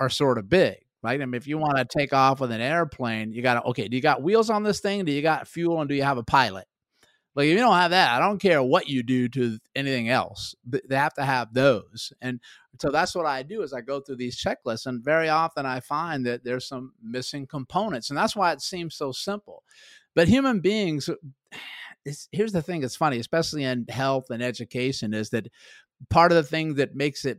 [0.00, 1.20] are sort of big right?
[1.20, 3.88] I mean, if you want to take off with an airplane, you got to, okay,
[3.88, 5.04] do you got wheels on this thing?
[5.04, 5.78] Do you got fuel?
[5.80, 6.66] And do you have a pilot?
[7.34, 10.54] Like, if you don't have that, I don't care what you do to anything else.
[10.64, 12.12] They have to have those.
[12.20, 12.40] And
[12.80, 14.86] so that's what I do is I go through these checklists.
[14.86, 18.10] And very often I find that there's some missing components.
[18.10, 19.64] And that's why it seems so simple.
[20.14, 21.10] But human beings,
[22.30, 25.48] here's the thing that's funny, especially in health and education, is that
[26.10, 27.38] part of the thing that makes it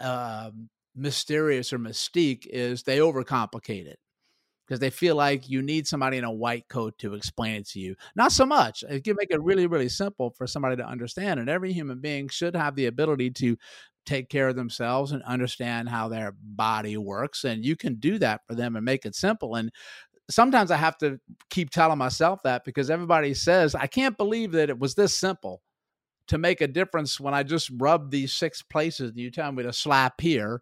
[0.00, 3.98] um, mysterious or mystique is they overcomplicate it
[4.68, 7.80] because they feel like you need somebody in a white coat to explain it to
[7.80, 7.96] you.
[8.14, 8.84] Not so much.
[8.88, 11.40] It can make it really, really simple for somebody to understand.
[11.40, 13.56] And every human being should have the ability to
[14.04, 17.44] take care of themselves and understand how their body works.
[17.44, 19.54] And you can do that for them and make it simple.
[19.54, 19.72] And
[20.28, 24.68] sometimes I have to keep telling myself that because everybody says, I can't believe that
[24.68, 25.62] it was this simple
[26.26, 29.62] to make a difference when I just rub these six places and you tell me
[29.62, 30.60] to slap here.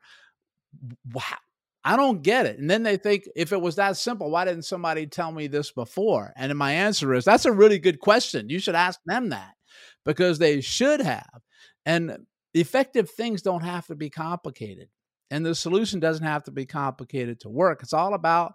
[1.13, 1.39] Wow
[1.87, 2.59] I don't get it.
[2.59, 5.71] And then they think if it was that simple, why didn't somebody tell me this
[5.71, 6.33] before?
[6.37, 8.51] And my answer is that's a really good question.
[8.51, 9.55] You should ask them that
[10.05, 11.41] because they should have.
[11.87, 14.89] And effective things don't have to be complicated.
[15.31, 17.85] And the solution doesn't have to be complicated to work.
[17.85, 18.55] It's all about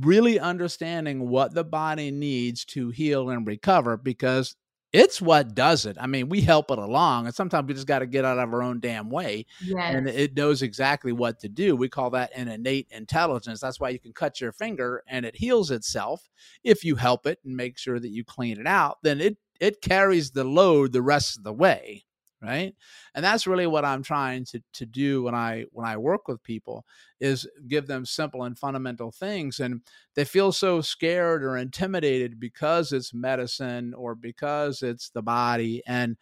[0.00, 4.54] really understanding what the body needs to heal and recover because
[4.92, 5.96] it's what does it.
[6.00, 8.52] I mean, we help it along, and sometimes we just got to get out of
[8.52, 9.46] our own damn way.
[9.62, 9.94] Yes.
[9.94, 11.76] And it knows exactly what to do.
[11.76, 13.60] We call that an innate intelligence.
[13.60, 16.28] That's why you can cut your finger and it heals itself
[16.64, 18.98] if you help it and make sure that you clean it out.
[19.02, 22.04] Then it it carries the load the rest of the way
[22.42, 22.74] right?
[23.14, 26.42] And that's really what i'm trying to, to do when i when i work with
[26.42, 26.84] people
[27.20, 29.82] is give them simple and fundamental things and
[30.14, 36.16] they feel so scared or intimidated because it's medicine or because it's the body and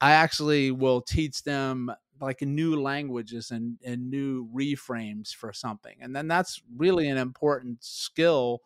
[0.00, 1.90] i actually will teach them
[2.20, 7.82] like new languages and, and new reframes for something and then that's really an important
[7.82, 8.60] skill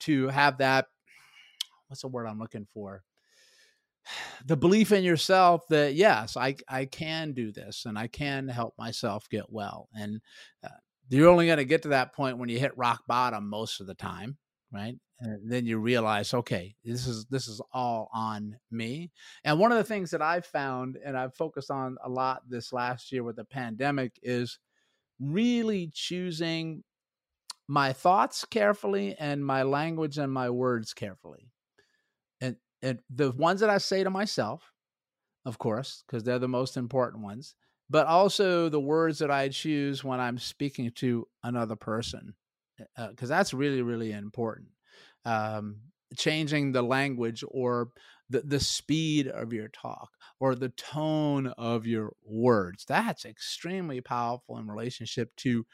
[0.00, 0.86] to have that
[1.88, 3.02] what's the word i'm looking for
[4.46, 8.74] the belief in yourself that yes i i can do this and i can help
[8.78, 10.20] myself get well and
[10.64, 10.68] uh,
[11.08, 13.86] you're only going to get to that point when you hit rock bottom most of
[13.86, 14.36] the time
[14.72, 14.96] right?
[15.20, 19.12] And then you realize okay this is this is all on me
[19.44, 22.72] and one of the things that i've found and i've focused on a lot this
[22.72, 24.58] last year with the pandemic is
[25.20, 26.82] really choosing
[27.68, 31.52] my thoughts carefully and my language and my words carefully
[32.82, 34.72] and the ones that I say to myself,
[35.44, 37.54] of course, because they're the most important ones,
[37.88, 42.34] but also the words that I choose when I'm speaking to another person,
[42.78, 44.68] because uh, that's really, really important.
[45.24, 45.76] Um,
[46.16, 47.90] changing the language or
[48.28, 50.10] the, the speed of your talk
[50.40, 52.84] or the tone of your words.
[52.86, 55.64] That's extremely powerful in relationship to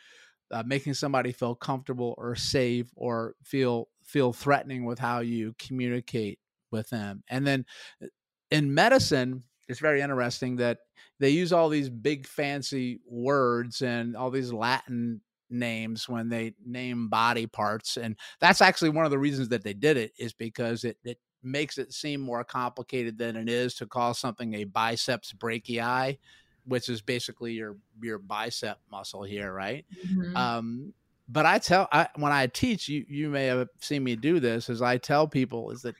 [0.50, 6.38] uh, making somebody feel comfortable or safe or feel feel threatening with how you communicate
[6.70, 7.22] with them.
[7.28, 7.66] And then
[8.02, 8.06] uh,
[8.50, 10.78] in medicine, it's very interesting that
[11.20, 17.08] they use all these big fancy words and all these Latin names when they name
[17.08, 17.96] body parts.
[17.96, 21.18] And that's actually one of the reasons that they did it is because it, it
[21.42, 26.18] makes it seem more complicated than it is to call something a biceps brachii,
[26.64, 29.84] which is basically your your bicep muscle here, right?
[30.06, 30.36] Mm-hmm.
[30.36, 30.92] Um,
[31.28, 34.68] but I tell I, when I teach you, you may have seen me do this.
[34.68, 35.94] Is I tell people is that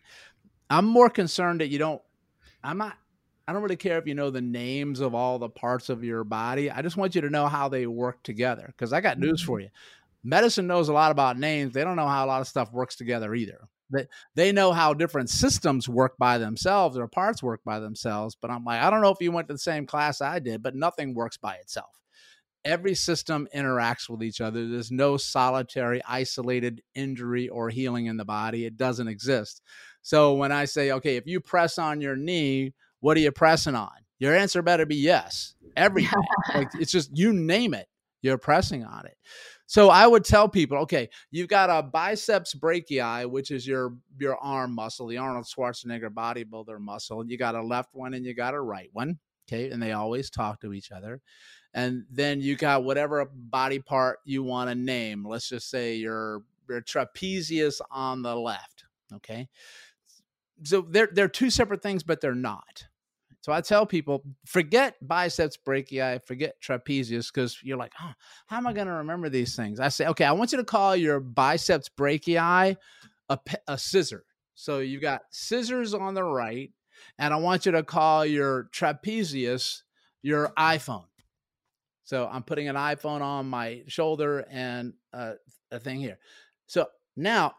[0.70, 2.02] I'm more concerned that you don't.
[2.62, 2.96] I'm not.
[3.46, 6.22] I don't really care if you know the names of all the parts of your
[6.22, 6.70] body.
[6.70, 8.66] I just want you to know how they work together.
[8.66, 9.46] Because I got news mm-hmm.
[9.46, 9.70] for you.
[10.22, 11.72] Medicine knows a lot about names.
[11.72, 13.60] They don't know how a lot of stuff works together either.
[13.90, 18.36] They, they know how different systems work by themselves or parts work by themselves.
[18.38, 20.62] But I'm like, I don't know if you went to the same class I did,
[20.62, 21.98] but nothing works by itself
[22.64, 24.68] every system interacts with each other.
[24.68, 28.66] There's no solitary, isolated injury or healing in the body.
[28.66, 29.62] It doesn't exist.
[30.02, 33.74] So when I say, okay, if you press on your knee, what are you pressing
[33.74, 33.90] on?
[34.18, 35.54] Your answer better be yes.
[35.76, 36.22] Everything.
[36.54, 37.86] like it's just you name it,
[38.22, 39.16] you're pressing on it.
[39.66, 44.36] So I would tell people, okay, you've got a biceps brachii, which is your your
[44.38, 47.24] arm muscle, the Arnold Schwarzenegger bodybuilder muscle.
[47.26, 49.18] You got a left one and you got a right one.
[49.46, 51.20] Okay, and they always talk to each other.
[51.74, 55.26] And then you got whatever body part you want to name.
[55.26, 58.84] Let's just say your your trapezius on the left.
[59.14, 59.48] Okay
[60.62, 62.86] so they're they're two separate things, but they're not.
[63.40, 68.12] So I tell people, forget biceps brachii, forget trapezius, because you're like, oh,
[68.46, 69.80] how am I going to remember these things?
[69.80, 72.76] I say, okay, I want you to call your biceps brachii
[73.28, 73.38] a,
[73.68, 74.24] a scissor.
[74.54, 76.72] So you've got scissors on the right,
[77.18, 79.82] and I want you to call your trapezius
[80.22, 81.06] your iPhone.
[82.04, 85.36] So I'm putting an iPhone on my shoulder and a
[85.78, 86.18] thing here.
[86.66, 86.86] So
[87.16, 87.54] now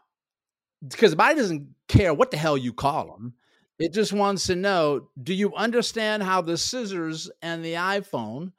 [0.86, 3.34] because the body doesn't care what the hell you call them.
[3.78, 8.52] It just wants to know do you understand how the scissors and the iPhone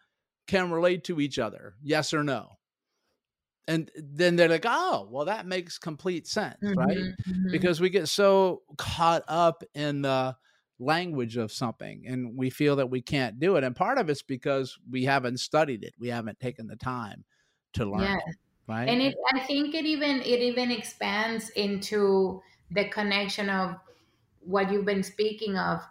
[0.48, 1.76] can relate to each other?
[1.82, 2.58] Yes or no?
[3.68, 6.98] And then they're like, oh, well, that makes complete sense, mm-hmm, right?
[6.98, 7.52] Mm-hmm.
[7.52, 10.36] Because we get so caught up in the
[10.80, 13.64] language of something and we feel that we can't do it.
[13.64, 17.24] And part of it's because we haven't studied it, we haven't taken the time
[17.74, 18.02] to learn.
[18.02, 18.20] Yeah.
[18.68, 18.88] Right?
[18.88, 22.42] And it i think it even it even expands into
[22.72, 23.76] the connection of
[24.42, 25.82] what you've been speaking of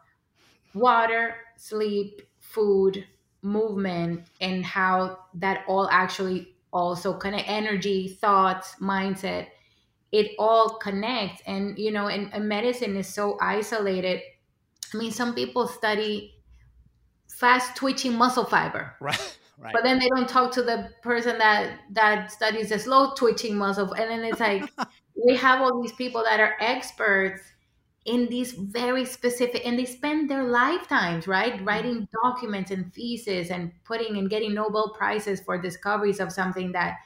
[0.74, 3.06] water sleep food
[3.42, 9.48] movement and how that all actually also connect energy thoughts mindset
[10.12, 11.42] it all connects.
[11.46, 14.22] And you know and, and medicine is so isolated.
[14.94, 16.36] I mean some people study
[17.28, 18.96] fast twitching muscle fiber.
[19.00, 19.72] Right right.
[19.72, 23.92] But then they don't talk to the person that that studies the slow twitching muscle
[23.92, 24.70] and then it's like
[25.26, 27.42] we have all these people that are experts
[28.06, 31.66] in these very specific and they spend their lifetimes right mm.
[31.66, 36.96] writing documents and theses and putting and getting nobel prizes for discoveries of something that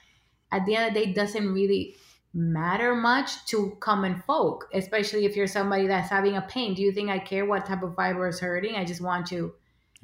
[0.52, 1.96] at the end of the day doesn't really
[2.32, 6.74] matter much to common folk especially if you're somebody that's having a pain.
[6.74, 8.74] Do you think i care what type of fiber is hurting?
[8.76, 9.52] I just want to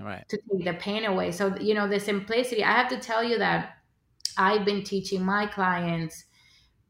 [0.00, 0.28] right.
[0.28, 1.30] to take the pain away.
[1.32, 3.76] So you know the simplicity i have to tell you that
[4.36, 6.24] i've been teaching my clients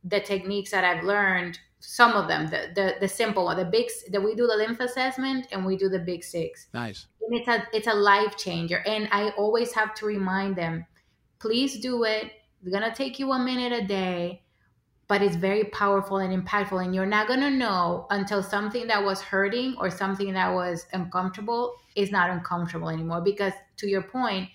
[0.05, 3.89] the techniques that i've learned some of them the the, the simple one the big
[4.11, 6.69] that we do the lymph assessment and we do the big six.
[6.75, 7.07] Nice.
[7.23, 8.83] And it's a it's a life changer.
[8.87, 10.87] And i always have to remind them
[11.39, 12.33] please do it.
[12.63, 14.43] It's gonna take you a minute a day
[15.11, 19.05] but it's very powerful and impactful and you're not going to know until something that
[19.05, 24.49] was hurting or something that was uncomfortable is not uncomfortable anymore because to your point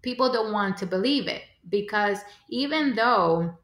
[0.00, 3.54] people don't want to believe it because even though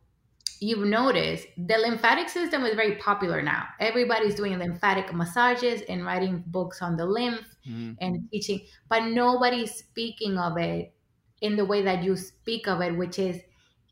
[0.60, 6.44] you've noticed the lymphatic system is very popular now everybody's doing lymphatic massages and writing
[6.48, 7.92] books on the lymph mm-hmm.
[8.02, 8.60] and teaching
[8.90, 10.92] but nobody's speaking of it
[11.40, 13.40] in the way that you speak of it which is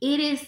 [0.03, 0.45] it is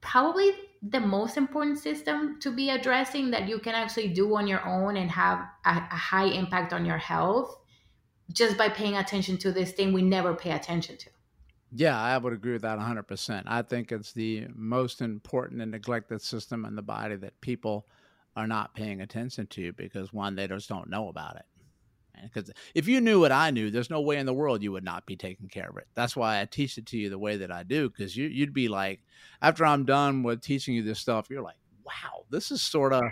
[0.00, 0.50] probably
[0.90, 4.96] the most important system to be addressing that you can actually do on your own
[4.96, 7.58] and have a, a, high impact on your health
[8.32, 11.10] just by paying attention to this thing we never pay attention to.
[11.72, 13.42] Yeah, I would agree with that 100%.
[13.46, 17.86] I think it's the most important and neglected system in the body that people
[18.36, 21.46] are not paying attention to because one, they just don't know about it.
[22.22, 24.84] Because if you knew what I knew, there's no way in the world you would
[24.84, 25.86] not be taking care of it.
[25.94, 27.88] That's why I teach it to you the way that I do.
[27.88, 29.00] Because you, you'd be like,
[29.42, 33.04] after I'm done with teaching you this stuff, you're like, wow, this is sort of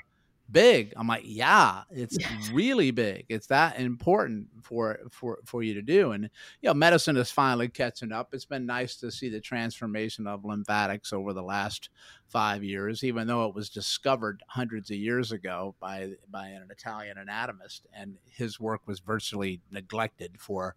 [0.50, 0.92] big.
[0.96, 2.28] I'm like, yeah, it's yeah.
[2.52, 3.26] really big.
[3.28, 6.12] It's that important for for for you to do.
[6.12, 6.24] And
[6.60, 8.32] you know, medicine is finally catching up.
[8.32, 11.90] It's been nice to see the transformation of lymphatics over the last
[12.28, 17.18] five years, even though it was discovered hundreds of years ago by by an Italian
[17.18, 20.76] anatomist, and his work was virtually neglected for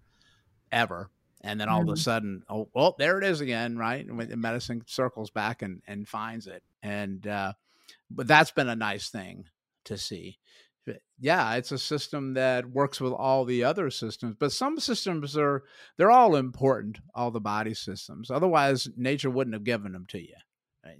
[0.71, 1.09] ever.
[1.41, 1.83] And then all mm.
[1.83, 1.99] of a mm.
[1.99, 4.05] sudden, oh well, there it is again, right?
[4.05, 7.53] And medicine circles back and and finds it, and uh,
[8.09, 9.45] but that's been a nice thing
[9.87, 10.37] to see.
[11.19, 15.63] Yeah, it's a system that works with all the other systems, but some systems are
[15.97, 18.31] they're all important, all the body systems.
[18.31, 20.35] Otherwise, nature wouldn't have given them to you.
[20.85, 20.99] Right?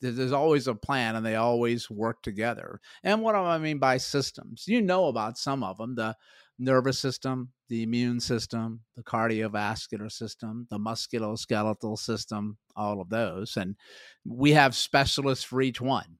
[0.00, 2.80] There's always a plan and they always work together.
[3.04, 4.64] And what do I mean by systems?
[4.66, 6.16] You know about some of them, the
[6.58, 13.56] nervous system, the immune system, the cardiovascular system, the musculoskeletal system, all of those.
[13.56, 13.76] And
[14.24, 16.18] we have specialists for each one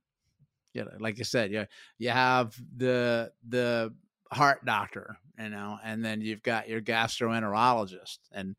[0.74, 1.66] you know, like I said, you
[1.98, 3.94] you have the the
[4.32, 8.56] heart doctor, you know, and then you've got your gastroenterologist, and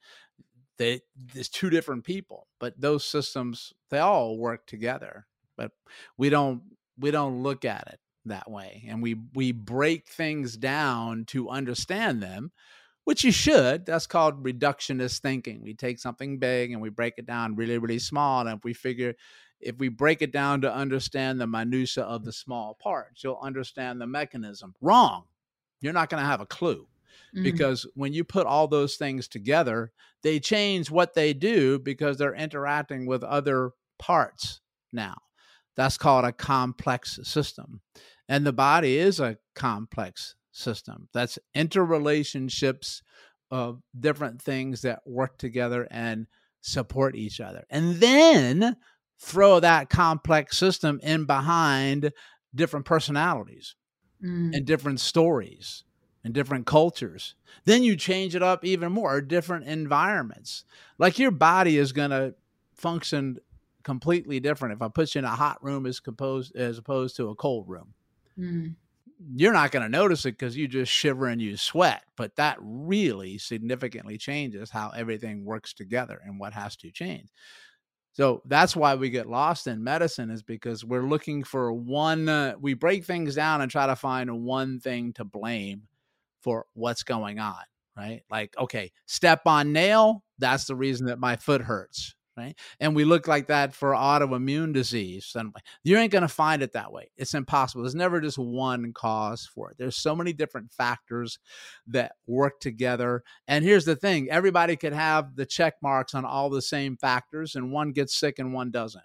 [0.78, 1.01] they
[1.34, 5.28] there's two different people, but those systems they all work together.
[5.57, 5.72] But
[6.18, 6.62] we don't
[6.97, 12.22] we don't look at it that way, and we we break things down to understand
[12.24, 12.51] them
[13.10, 13.88] which you should.
[13.88, 15.64] That's called reductionist thinking.
[15.64, 18.41] We take something big and we break it down really, really small.
[18.41, 19.16] And if we figure
[19.60, 23.99] if we break it down to understand the minutia of the small parts, you'll understand
[23.99, 24.76] the mechanism.
[24.82, 25.24] Wrong.
[25.82, 26.88] You're not going to have a clue.
[27.36, 27.43] Mm-hmm.
[27.43, 29.91] Because when you put all those things together,
[30.24, 35.16] they change what they do because they're interacting with other parts now.
[35.76, 37.82] That's called a complex system.
[38.28, 41.07] And the body is a complex system.
[41.14, 43.01] That's interrelationships
[43.51, 46.28] of different things that work together and
[46.62, 47.66] support each other.
[47.70, 48.76] And then
[49.20, 52.11] throw that complex system in behind
[52.55, 53.76] different personalities
[54.24, 54.55] mm.
[54.55, 55.84] and different stories
[56.24, 57.36] and different cultures.
[57.65, 60.63] Then you change it up even more, different environments.
[60.97, 62.34] Like your body is going to
[62.74, 63.38] function
[63.84, 67.30] completely different if I put you in a hot room as composed as opposed to
[67.30, 67.93] a cold room.
[68.38, 68.76] Mm.
[69.36, 72.57] You're not going to notice it because you just shiver and you sweat, but that
[72.61, 77.28] really significantly changes how everything works together and what has to change.
[78.20, 82.55] So that's why we get lost in medicine is because we're looking for one uh,
[82.59, 85.84] we break things down and try to find one thing to blame
[86.41, 87.61] for what's going on,
[87.95, 88.24] right?
[88.30, 92.56] Like okay, step on nail, that's the reason that my foot hurts, right?
[92.80, 95.32] And we look like that for autoimmune disease.
[95.36, 97.12] And you ain't going to find it that way.
[97.18, 97.84] It's impossible.
[97.84, 99.78] There's never just one cause for it.
[99.78, 101.40] There's so many different factors
[101.88, 103.24] that work together.
[103.48, 107.56] And here's the thing everybody could have the check marks on all the same factors,
[107.56, 109.04] and one gets sick and one doesn't.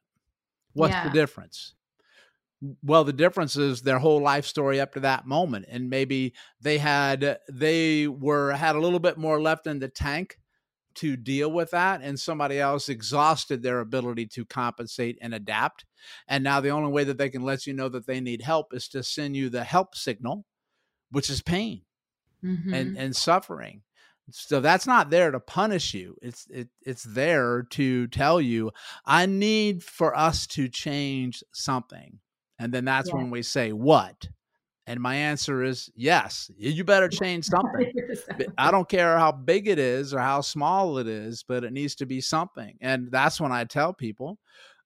[0.72, 1.05] What's yeah.
[1.05, 1.74] the difference?
[2.82, 6.32] well the difference is their whole life story up to that moment and maybe
[6.62, 10.39] they had they were had a little bit more left in the tank
[10.95, 15.84] to deal with that and somebody else exhausted their ability to compensate and adapt
[16.28, 18.72] and now the only way that they can let you know that they need help
[18.72, 20.45] is to send you the help signal
[21.11, 21.82] which is pain
[22.45, 22.72] mm-hmm.
[22.72, 23.82] and and suffering
[24.30, 28.70] so that's not there to punish you it's it, it's there to tell you
[29.05, 32.18] i need for us to change something
[32.59, 33.16] and then that's yeah.
[33.16, 34.28] when we say what
[34.87, 36.51] and my answer is yes.
[36.57, 37.93] You better change something.
[38.59, 41.95] I don't care how big it is or how small it is, but it needs
[41.97, 42.76] to be something.
[42.80, 44.39] And that's when I tell people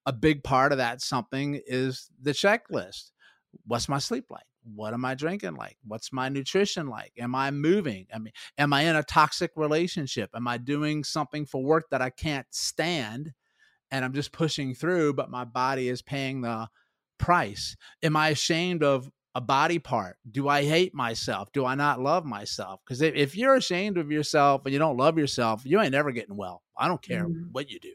[0.05, 3.11] a big part of that something is the checklist.
[3.65, 4.43] What's my sleep like?
[4.63, 5.77] What am I drinking like?
[5.85, 7.11] What's my nutrition like?
[7.17, 8.07] Am I moving?
[8.13, 10.29] I mean, am I in a toxic relationship?
[10.33, 13.33] Am I doing something for work that I can't stand
[13.91, 16.69] and I'm just pushing through, but my body is paying the
[17.17, 17.75] price?
[18.03, 20.17] Am I ashamed of a body part?
[20.31, 21.51] Do I hate myself?
[21.51, 22.81] Do I not love myself?
[22.83, 26.11] Because if, if, you're ashamed of yourself and you don't love yourself, you ain't never
[26.11, 26.63] getting well.
[26.77, 27.51] I don't care mm-hmm.
[27.51, 27.93] what you do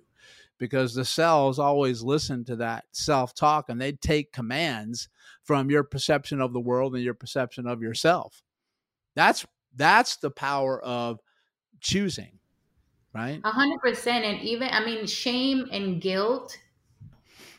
[0.58, 5.08] because the cells always listen to that self talk and they take commands
[5.42, 8.42] from your perception of the world and your perception of yourself.
[9.16, 9.44] That's
[9.76, 11.20] that's the power of
[11.80, 12.38] choosing,
[13.14, 13.40] right?
[13.44, 14.24] A hundred percent.
[14.24, 16.56] And even I mean, shame and guilt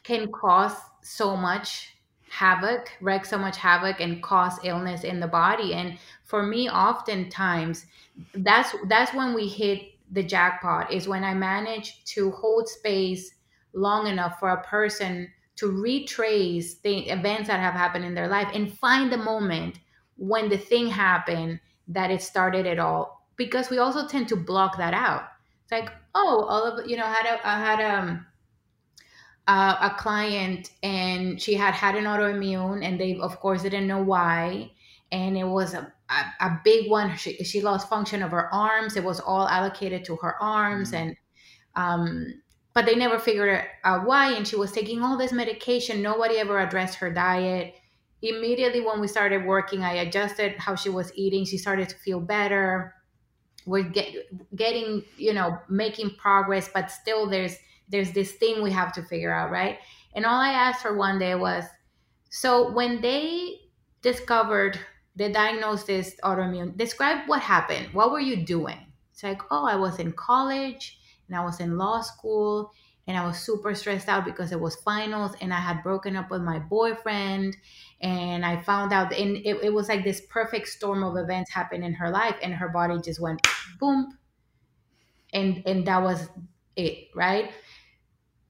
[0.04, 1.95] can cause so much
[2.36, 5.74] havoc, wreak so much havoc and cause illness in the body.
[5.74, 7.86] And for me, oftentimes
[8.34, 13.36] that's that's when we hit the jackpot is when I manage to hold space
[13.74, 18.50] long enough for a person to retrace the events that have happened in their life
[18.54, 19.80] and find the moment
[20.18, 23.26] when the thing happened that it started it all.
[23.38, 25.24] Because we also tend to block that out.
[25.64, 28.26] It's like, oh, all of you know, I had a I had um
[29.48, 34.02] uh, a client and she had had an autoimmune and they of course didn't know
[34.02, 34.72] why.
[35.12, 37.16] And it was a, a, a, big one.
[37.16, 38.98] She, she lost function of her arms.
[38.98, 41.10] It was all allocated to her arms mm-hmm.
[41.10, 41.18] and
[41.76, 42.42] um,
[42.74, 46.02] but they never figured out why and she was taking all this medication.
[46.02, 47.76] Nobody ever addressed her diet.
[48.22, 51.46] Immediately when we started working i adjusted how she was eating.
[51.46, 52.96] She started to feel better.
[53.68, 54.12] We're get,
[54.56, 57.58] getting you know making progress but still there's
[57.90, 59.80] there's this thing we have to figure out, right?
[60.14, 61.66] And all I asked her one day was,
[62.30, 63.60] so when they
[64.02, 64.80] discovered
[65.16, 67.94] the diagnosis autoimmune, describe what happened.
[67.94, 68.92] What were you doing?
[69.12, 72.72] It's like, oh, I was in college and I was in law school
[73.08, 76.32] and I was super stressed out because it was finals and I had broken up
[76.32, 77.56] with my boyfriend
[78.02, 81.84] and I found out and it, it was like this perfect storm of events happened
[81.84, 83.42] in her life and her body just went
[83.80, 84.18] boom
[85.34, 86.28] and and that was
[86.76, 87.52] it right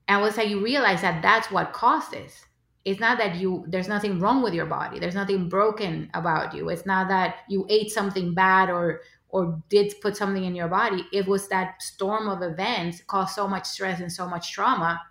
[0.08, 2.46] and was like you realize that that's what causes
[2.86, 5.00] it's not that you there's nothing wrong with your body.
[5.00, 6.70] There's nothing broken about you.
[6.70, 11.04] It's not that you ate something bad or or did put something in your body.
[11.12, 15.02] It was that storm of events caused so much stress and so much trauma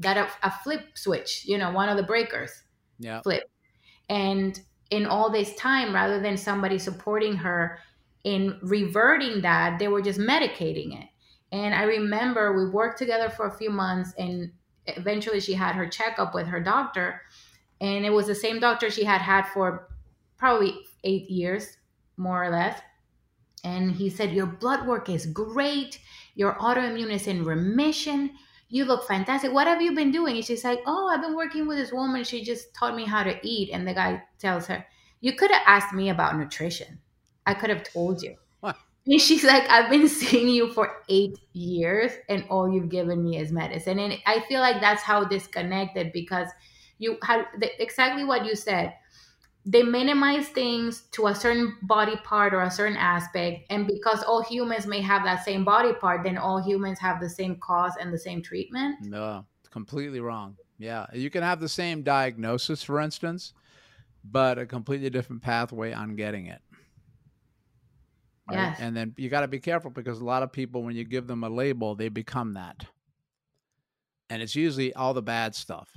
[0.00, 2.62] that a, a flip switch you know one of the breakers
[2.98, 3.20] yeah.
[3.22, 3.48] flip
[4.08, 4.60] and
[4.90, 7.78] in all this time rather than somebody supporting her
[8.24, 11.08] in reverting that they were just medicating it
[11.52, 14.52] and I remember we worked together for a few months and
[14.86, 17.22] eventually she had her checkup with her doctor.
[17.80, 19.88] And it was the same doctor she had had for
[20.36, 21.78] probably eight years,
[22.16, 22.80] more or less.
[23.64, 26.00] And he said, Your blood work is great.
[26.34, 28.30] Your autoimmune is in remission.
[28.68, 29.52] You look fantastic.
[29.52, 30.36] What have you been doing?
[30.36, 32.22] And she's like, Oh, I've been working with this woman.
[32.22, 33.70] She just taught me how to eat.
[33.72, 34.86] And the guy tells her,
[35.20, 37.00] You could have asked me about nutrition.
[37.44, 38.36] I could have told you.
[39.06, 43.38] And she's like, I've been seeing you for eight years, and all you've given me
[43.38, 43.98] is medicine.
[43.98, 46.48] And I feel like that's how disconnected because
[46.98, 48.94] you had the, exactly what you said.
[49.66, 53.66] They minimize things to a certain body part or a certain aspect.
[53.70, 57.28] And because all humans may have that same body part, then all humans have the
[57.28, 58.96] same cause and the same treatment.
[59.02, 60.56] No, completely wrong.
[60.78, 61.06] Yeah.
[61.12, 63.52] You can have the same diagnosis, for instance,
[64.24, 66.62] but a completely different pathway on getting it.
[68.50, 68.70] Right?
[68.70, 68.78] Yes.
[68.80, 71.26] And then you got to be careful because a lot of people, when you give
[71.26, 72.86] them a label, they become that.
[74.28, 75.88] And it's usually all the bad stuff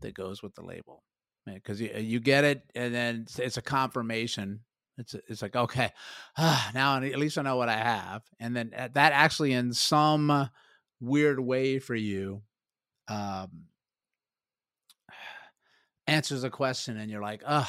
[0.00, 1.02] that goes with the label.
[1.46, 4.60] Because you, you get it, and then it's a confirmation.
[4.98, 5.90] It's it's like okay,
[6.36, 9.72] ah, now at least I know what I have, and then uh, that actually in
[9.72, 10.50] some
[11.00, 12.42] weird way for you
[13.08, 13.64] um,
[16.06, 17.68] answers a question and you're like, oh,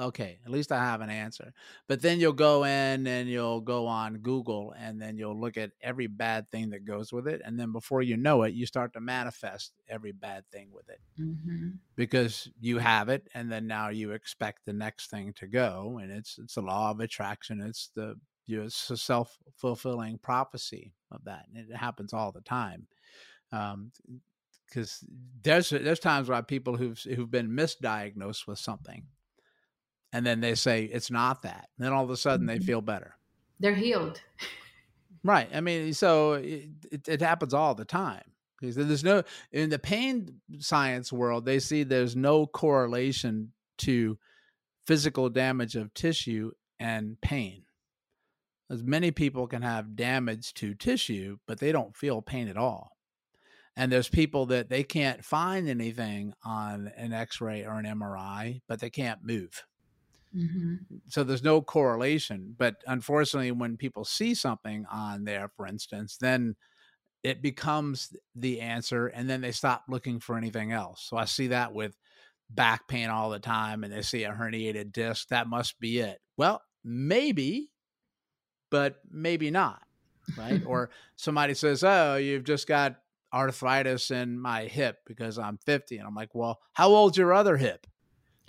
[0.00, 1.52] okay, at least I have an answer.
[1.86, 5.72] But then you'll go in and you'll go on Google and then you'll look at
[5.82, 7.42] every bad thing that goes with it.
[7.44, 11.00] And then before you know it, you start to manifest every bad thing with it
[11.20, 11.70] mm-hmm.
[11.96, 13.28] because you have it.
[13.34, 16.00] And then now you expect the next thing to go.
[16.02, 17.60] And it's, it's the law of attraction.
[17.60, 21.46] It's the, you know, it's a self fulfilling prophecy of that.
[21.54, 22.86] And it happens all the time.
[23.52, 23.92] Um,
[24.68, 25.04] because
[25.42, 29.02] there's there's times where people who've who've been misdiagnosed with something,
[30.12, 32.58] and then they say it's not that, and then all of a sudden mm-hmm.
[32.58, 33.16] they feel better.
[33.58, 34.20] They're healed.
[35.22, 35.50] Right.
[35.52, 38.22] I mean, so it, it, it happens all the time.
[38.58, 44.18] Because there's no in the pain science world, they see there's no correlation to
[44.86, 47.64] physical damage of tissue and pain.
[48.70, 52.92] As many people can have damage to tissue, but they don't feel pain at all
[53.76, 58.80] and there's people that they can't find anything on an x-ray or an mri but
[58.80, 59.64] they can't move
[60.34, 60.74] mm-hmm.
[61.08, 66.54] so there's no correlation but unfortunately when people see something on there for instance then
[67.22, 71.48] it becomes the answer and then they stop looking for anything else so i see
[71.48, 71.96] that with
[72.48, 76.18] back pain all the time and they see a herniated disc that must be it
[76.36, 77.70] well maybe
[78.70, 79.82] but maybe not
[80.36, 82.96] right or somebody says oh you've just got
[83.32, 85.98] arthritis in my hip because I'm 50.
[85.98, 87.86] And I'm like, well, how old's your other hip?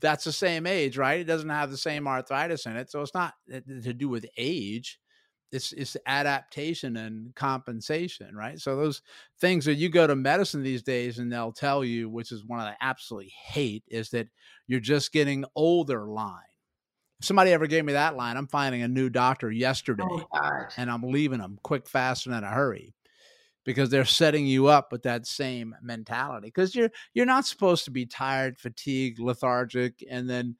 [0.00, 1.20] That's the same age, right?
[1.20, 2.90] It doesn't have the same arthritis in it.
[2.90, 4.98] So it's not eh, to do with age.
[5.52, 8.58] It's, it's adaptation and compensation, right?
[8.60, 9.02] So those
[9.40, 12.60] things that you go to medicine these days and they'll tell you, which is one
[12.60, 14.28] I absolutely hate, is that
[14.68, 16.38] you're just getting older line.
[17.18, 20.66] If somebody ever gave me that line, I'm finding a new doctor oh, yesterday oh,
[20.76, 22.94] and I'm leaving them quick, fast, and in a hurry
[23.70, 27.90] because they're setting you up with that same mentality because you're you're not supposed to
[27.90, 30.56] be tired fatigued lethargic and then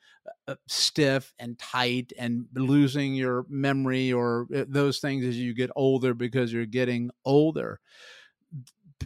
[0.49, 5.71] uh, stiff and tight and losing your memory or uh, those things as you get
[5.77, 7.81] older because you're getting older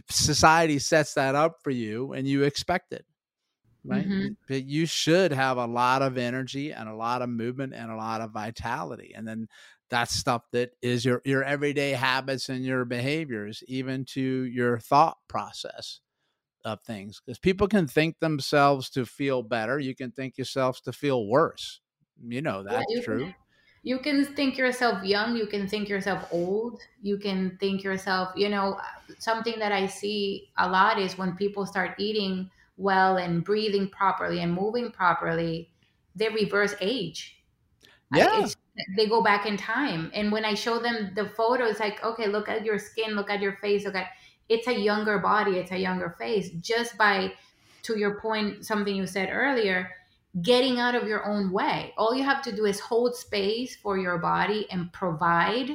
[0.09, 3.05] society sets that up for you and you expect it
[3.85, 4.27] right mm-hmm.
[4.47, 7.95] but you should have a lot of energy and a lot of movement and a
[7.95, 9.47] lot of vitality and then
[9.89, 15.17] that's stuff that is your your everyday habits and your behaviors even to your thought
[15.27, 15.99] process
[16.63, 20.91] of things because people can think themselves to feel better you can think yourselves to
[20.91, 21.81] feel worse
[22.27, 23.19] you know that's yeah, you true.
[23.25, 23.35] can,
[23.83, 28.49] you can think yourself young you can think yourself old you can think yourself you
[28.49, 28.79] know
[29.19, 34.41] something that i see a lot is when people start eating well and breathing properly
[34.41, 35.69] and moving properly
[36.15, 37.43] they reverse age.
[38.13, 38.27] Yeah.
[38.31, 38.53] I,
[38.95, 40.11] they go back in time.
[40.13, 43.41] And when I show them the photos, like, okay, look at your skin, look at
[43.41, 44.09] your face, look at
[44.47, 46.49] it's a younger body, it's a younger face.
[46.61, 47.33] Just by,
[47.83, 49.91] to your point, something you said earlier,
[50.41, 51.93] getting out of your own way.
[51.97, 55.71] All you have to do is hold space for your body and provide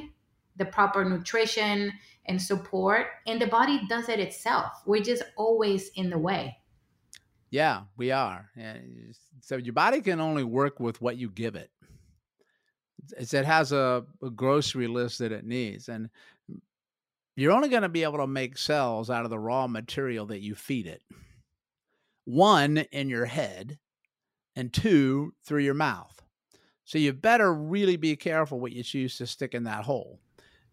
[0.57, 1.91] the proper nutrition
[2.25, 4.83] and support, and the body does it itself.
[4.85, 6.57] We're just always in the way.
[7.49, 8.51] Yeah, we are.
[9.41, 11.71] So your body can only work with what you give it
[13.17, 16.09] it has a, a grocery list that it needs, and
[17.35, 20.41] you're only going to be able to make cells out of the raw material that
[20.41, 21.01] you feed it.
[22.25, 23.79] One in your head,
[24.55, 26.21] and two through your mouth.
[26.83, 30.19] So you better really be careful what you choose to stick in that hole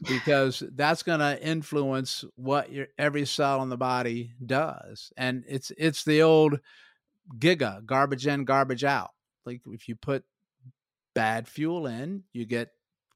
[0.02, 5.12] because that's going to influence what your every cell in the body does.
[5.16, 6.60] And it's it's the old
[7.38, 9.10] giga, garbage in, garbage out.
[9.44, 10.24] Like if you put
[11.18, 12.68] bad fuel in, you get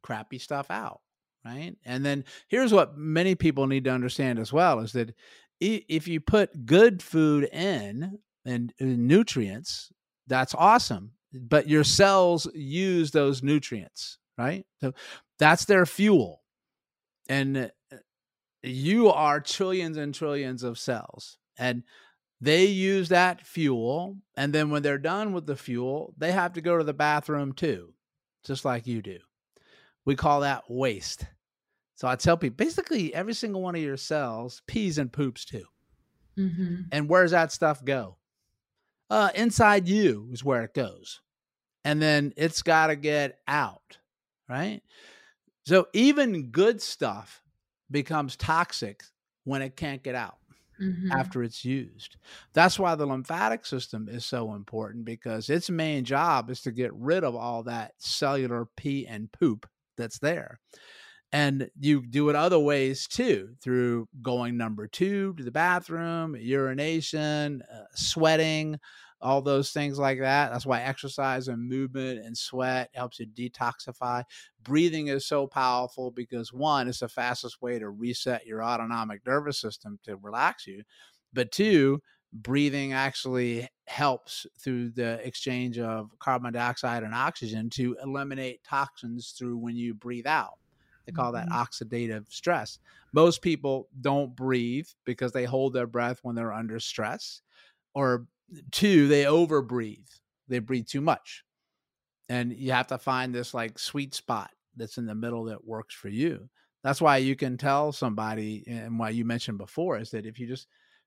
[0.03, 1.03] crappy stuff out,
[1.44, 1.76] right?
[1.84, 5.14] And then here's what many people need to understand as well is that
[5.61, 9.92] if you put good food in and nutrients,
[10.26, 11.12] that's awesome.
[11.32, 14.66] But your cells use those nutrients, right?
[14.80, 14.94] So
[15.38, 16.42] that's their fuel.
[17.28, 17.96] And uh,
[18.64, 21.38] you are trillions and trillions of cells.
[21.57, 21.84] And
[22.43, 26.61] they use that fuel and then when they're done with the fuel they have to
[26.61, 27.95] go to the bathroom too
[28.45, 29.18] just like you do.
[30.05, 31.24] We call that waste.
[31.95, 35.64] So i tell people basically every single one of your cells pees and poops too.
[36.38, 36.82] Mm-hmm.
[36.90, 38.16] and where does that stuff go?
[39.11, 41.20] Uh, inside you is where it goes.
[41.84, 43.99] And then it's got to get out
[44.53, 44.82] right?
[45.66, 47.43] So even good stuff
[47.90, 49.03] becomes toxic
[49.45, 50.36] when it can't get out
[50.82, 51.12] mm-hmm.
[51.12, 52.16] after it's used.
[52.52, 56.92] That's why the lymphatic system is so important because its main job is to get
[56.94, 60.58] rid of all that cellular pee and poop that's there.
[61.34, 67.62] And you do it other ways too, through going number two to the bathroom, urination,
[67.72, 68.78] uh, sweating,
[69.22, 70.50] all those things like that.
[70.50, 74.24] That's why exercise and movement and sweat helps you detoxify.
[74.62, 79.58] Breathing is so powerful because one, it's the fastest way to reset your autonomic nervous
[79.58, 80.82] system to relax you.
[81.32, 82.02] But two,
[82.32, 89.56] breathing actually helps through the exchange of carbon dioxide and oxygen to eliminate toxins through
[89.58, 90.58] when you breathe out.
[91.06, 91.60] They call that mm-hmm.
[91.60, 92.78] oxidative stress.
[93.12, 97.42] Most people don't breathe because they hold their breath when they're under stress,
[97.94, 98.26] or
[98.70, 100.09] two, they overbreathe.
[100.48, 101.44] They breathe too much.
[102.28, 105.94] And you have to find this like sweet spot that's in the middle that works
[105.94, 106.48] for you.
[106.82, 110.46] That's why you can tell somebody, and why you mentioned before, is that if you
[110.46, 110.66] just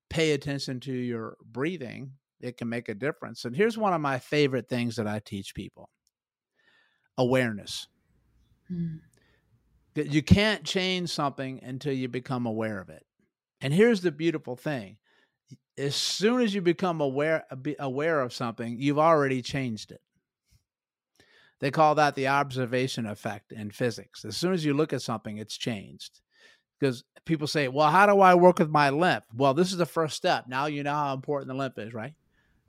[0.09, 3.45] pay attention to your breathing, it can make a difference.
[3.45, 5.89] And here's one of my favorite things that I teach people
[7.17, 7.87] awareness.
[8.71, 8.99] Mm.
[9.95, 13.05] You can't change something until you become aware of it.
[13.61, 14.97] And here's the beautiful thing
[15.77, 17.45] as soon as you become aware
[17.79, 20.01] aware of something, you've already changed it.
[21.59, 24.25] They call that the observation effect in physics.
[24.25, 26.19] As soon as you look at something, it's changed
[26.79, 29.23] because people say, well, how do I work with my lymph?
[29.33, 30.45] Well, this is the first step.
[30.47, 32.13] Now you know how important the lymph is, right?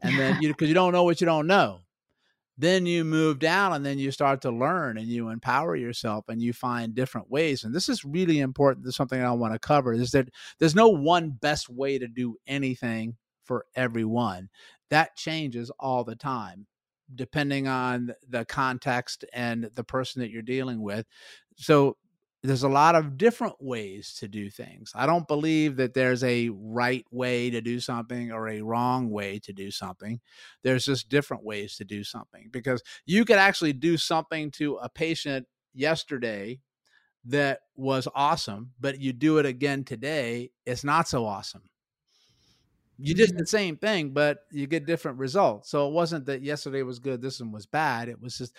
[0.02, 1.80] And then you, because you don't know what you don't know.
[2.58, 6.40] Then you move down and then you start to learn and you empower yourself and
[6.40, 7.64] you find different ways.
[7.64, 8.84] And this is really important.
[8.84, 10.28] This is something I want to cover is that
[10.58, 14.48] there's no one best way to do anything for everyone.
[14.88, 16.66] That changes all the time
[17.14, 21.06] depending on the context and the person that you're dealing with.
[21.56, 21.96] So
[22.42, 24.92] there's a lot of different ways to do things.
[24.94, 29.38] I don't believe that there's a right way to do something or a wrong way
[29.40, 30.20] to do something.
[30.62, 34.88] There's just different ways to do something because you could actually do something to a
[34.88, 36.60] patient yesterday
[37.24, 41.62] that was awesome, but you do it again today, it's not so awesome
[42.98, 43.38] you did mm-hmm.
[43.38, 45.70] the same thing, but you get different results.
[45.70, 48.08] So it wasn't that yesterday was good, this one was bad.
[48.08, 48.54] It was just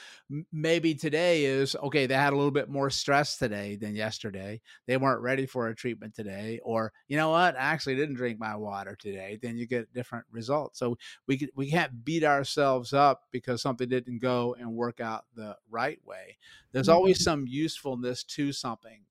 [0.51, 2.05] maybe today is okay.
[2.05, 4.61] They had a little bit more stress today than yesterday.
[4.85, 7.55] They weren't ready for a treatment today, or you know what?
[7.55, 9.39] I actually didn't drink my water today.
[9.41, 10.79] Then you get different results.
[10.79, 15.55] So we we can't beat ourselves up because something didn't go and work out the
[15.69, 16.37] right way.
[16.71, 17.23] There's always mm-hmm.
[17.23, 19.01] some usefulness to something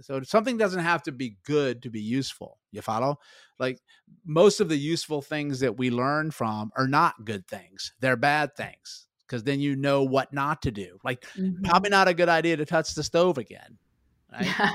[0.00, 2.58] so something doesn't have to be good to be useful.
[2.72, 3.18] You follow?
[3.58, 3.80] Like
[4.24, 7.92] most of the useful things that we learn from are not good things.
[8.00, 10.98] They're bad things because then you know what not to do.
[11.04, 11.62] Like mm-hmm.
[11.64, 13.78] probably not a good idea to touch the stove again.
[14.32, 14.72] Right?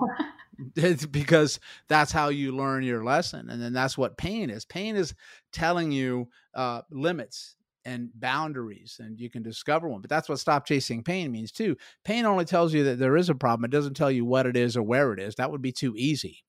[1.11, 5.13] because that's how you learn your lesson and then that's what pain is pain is
[5.51, 7.55] telling you uh, limits
[7.85, 11.75] and boundaries and you can discover one but that's what stop chasing pain means too.
[12.03, 14.57] Pain only tells you that there is a problem it doesn't tell you what it
[14.57, 16.43] is or where it is that would be too easy.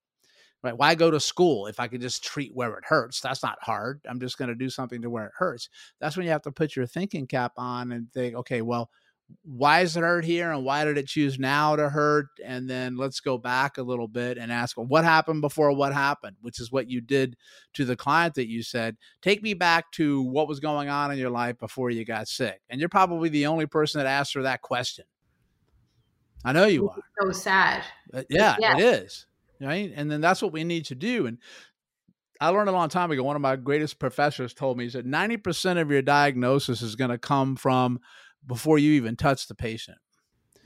[0.62, 3.20] Right why go to school if i could just treat where it hurts?
[3.20, 5.68] That's not hard i'm just going to do something to where it hurts.
[6.00, 8.90] That's when you have to put your thinking cap on and think okay well
[9.42, 12.28] why is it hurt here and why did it choose now to hurt?
[12.44, 15.92] And then let's go back a little bit and ask well, what happened before what
[15.92, 16.36] happened?
[16.40, 17.36] Which is what you did
[17.74, 21.18] to the client that you said take me back to what was going on in
[21.18, 22.60] your life before you got sick.
[22.70, 25.04] And you're probably the only person that asked her that question.
[26.44, 26.96] I know you are.
[27.20, 27.80] so sad.
[27.80, 28.76] Uh, but yeah, yeah.
[28.76, 29.26] it is
[29.60, 29.92] right?
[29.94, 31.26] And then that's what we need to do.
[31.26, 31.38] And
[32.40, 33.22] I learned a long time ago.
[33.22, 37.10] One of my greatest professors told me, he said, 90% of your diagnosis is going
[37.10, 38.00] to come from
[38.46, 39.98] before you even touch the patient.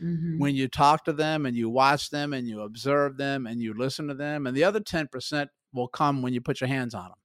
[0.02, 0.38] Mm-hmm.
[0.38, 3.74] When you talk to them and you watch them and you observe them and you
[3.74, 7.04] listen to them, and the other 10% will come when you put your hands on
[7.04, 7.18] them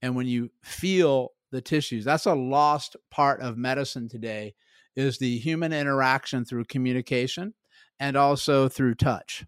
[0.00, 2.04] and when you feel the tissues.
[2.04, 4.54] That's a lost part of medicine today
[4.96, 7.54] is the human interaction through communication
[7.98, 9.44] and also through touch.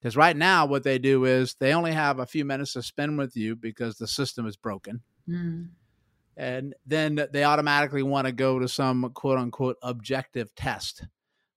[0.00, 3.16] Because right now, what they do is they only have a few minutes to spend
[3.16, 5.00] with you because the system is broken.
[5.26, 5.68] Mm
[6.36, 11.04] and then they automatically want to go to some quote unquote objective test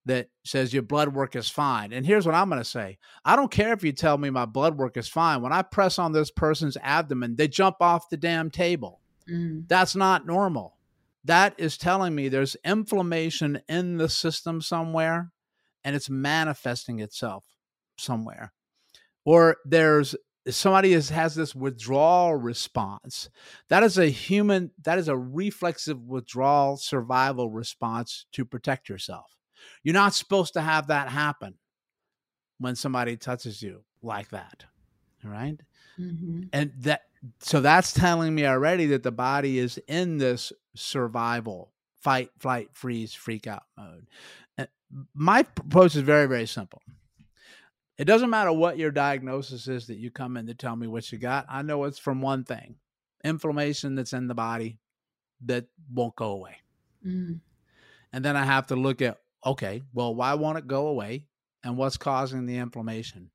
[0.05, 1.91] that says your blood work is fine.
[1.91, 4.45] And here's what I'm going to say I don't care if you tell me my
[4.45, 5.41] blood work is fine.
[5.41, 9.01] When I press on this person's abdomen, they jump off the damn table.
[9.29, 9.67] Mm.
[9.67, 10.77] That's not normal.
[11.25, 15.31] That is telling me there's inflammation in the system somewhere
[15.83, 17.43] and it's manifesting itself
[17.97, 18.53] somewhere.
[19.25, 20.15] Or there's
[20.49, 23.29] somebody is, has this withdrawal response
[23.69, 29.35] that is a human that is a reflexive withdrawal survival response to protect yourself
[29.83, 31.55] you're not supposed to have that happen
[32.59, 34.65] when somebody touches you like that
[35.25, 35.59] all right?
[35.99, 36.43] mm-hmm.
[36.53, 37.01] and that
[37.39, 43.13] so that's telling me already that the body is in this survival fight flight freeze
[43.13, 44.07] freak out mode
[44.57, 44.67] and
[45.13, 46.81] my approach is very very simple
[47.97, 51.11] It doesn't matter what your diagnosis is that you come in to tell me what
[51.11, 51.45] you got.
[51.49, 52.75] I know it's from one thing
[53.23, 54.77] inflammation that's in the body
[55.45, 56.57] that won't go away.
[57.05, 57.39] Mm.
[58.13, 61.25] And then I have to look at, okay, well, why won't it go away?
[61.63, 63.31] And what's causing the inflammation?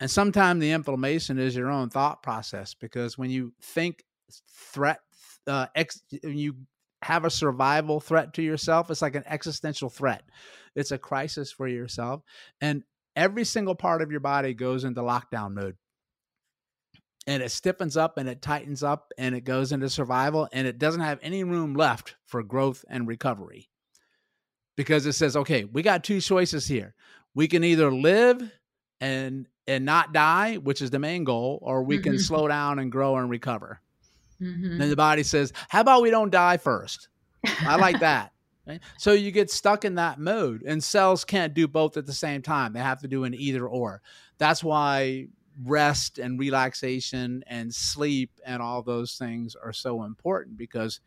[0.00, 4.04] And sometimes the inflammation is your own thought process because when you think
[4.50, 5.00] threat,
[5.46, 6.54] uh, ex, you
[7.02, 10.22] have a survival threat to yourself, it's like an existential threat.
[10.76, 12.22] It's a crisis for yourself.
[12.60, 12.84] And
[13.18, 15.76] every single part of your body goes into lockdown mode.
[17.26, 20.78] And it stiffens up and it tightens up and it goes into survival and it
[20.78, 23.68] doesn't have any room left for growth and recovery.
[24.76, 26.94] Because it says okay we got two choices here.
[27.34, 28.50] We can either live
[29.00, 32.20] and and not die which is the main goal or we can mm-hmm.
[32.20, 33.80] slow down and grow and recover.
[34.40, 34.80] Mm-hmm.
[34.80, 37.08] and the body says how about we don't die first?
[37.44, 38.32] I like that
[38.68, 38.80] Right?
[38.98, 42.42] So you get stuck in that mode, and cells can't do both at the same
[42.42, 42.74] time.
[42.74, 44.02] They have to do an either or.
[44.36, 45.28] That's why
[45.64, 51.00] rest and relaxation and sleep and all those things are so important because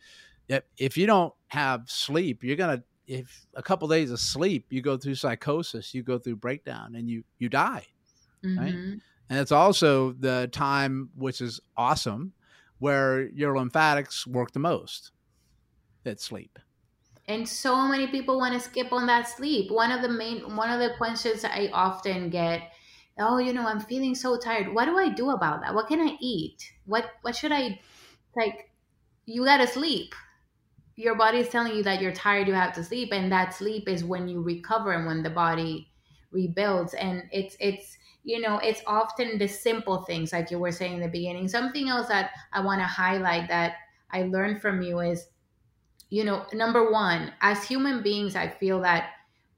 [0.77, 4.81] if, you don't have sleep, you're gonna if a couple of days of sleep, you
[4.81, 7.85] go through psychosis, you go through breakdown, and you you die,
[8.43, 8.59] mm-hmm.
[8.59, 8.73] right?
[8.73, 12.33] And it's also the time which is awesome
[12.79, 15.11] where your lymphatics work the most
[16.05, 16.59] at sleep
[17.31, 19.71] and so many people want to skip on that sleep.
[19.71, 22.71] One of the main one of the questions i often get
[23.19, 24.73] oh you know i'm feeling so tired.
[24.73, 25.73] What do i do about that?
[25.73, 26.73] What can i eat?
[26.85, 27.79] What what should i
[28.35, 28.69] like
[29.25, 30.13] you gotta sleep.
[30.95, 33.87] Your body is telling you that you're tired you have to sleep and that sleep
[33.87, 35.89] is when you recover and when the body
[36.31, 36.93] rebuilds.
[36.93, 41.01] And it's it's you know it's often the simple things like you were saying in
[41.01, 41.47] the beginning.
[41.47, 43.75] Something else that i want to highlight that
[44.11, 45.27] i learned from you is
[46.11, 49.11] you know, number one, as human beings, I feel that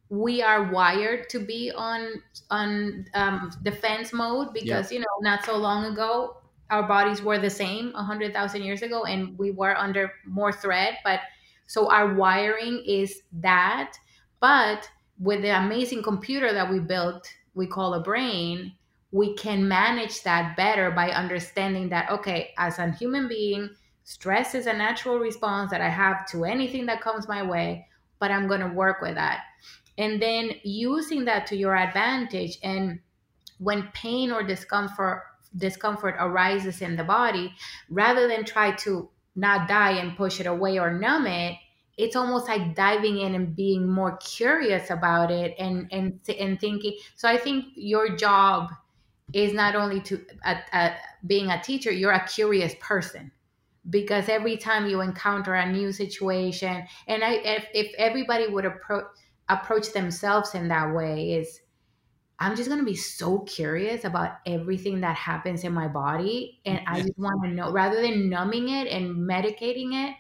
[0.09, 5.57] we are wired to be on on um, defense mode because you know not so
[5.57, 6.37] long ago
[6.69, 11.21] our bodies were the same 100,000 years ago and we were under more threat but
[11.65, 13.97] so our wiring is that.
[14.39, 18.73] But with the amazing computer that we built we call a brain
[19.11, 23.69] we can manage that better by understanding that okay as a human being
[24.03, 27.87] Stress is a natural response that I have to anything that comes my way,
[28.19, 29.41] but I'm going to work with that.
[29.97, 32.99] And then using that to your advantage and
[33.59, 35.23] when pain or discomfort
[35.55, 37.53] discomfort arises in the body,
[37.89, 41.55] rather than try to not die and push it away or numb it,
[41.97, 46.97] it's almost like diving in and being more curious about it and and and thinking.
[47.15, 48.71] So I think your job
[49.31, 50.95] is not only to uh, uh,
[51.25, 53.31] being a teacher, you're a curious person
[53.89, 59.05] because every time you encounter a new situation and I, if, if everybody would approach
[59.49, 61.59] approach themselves in that way is
[62.39, 66.79] i'm just going to be so curious about everything that happens in my body and
[66.87, 70.15] i just want to know rather than numbing it and medicating it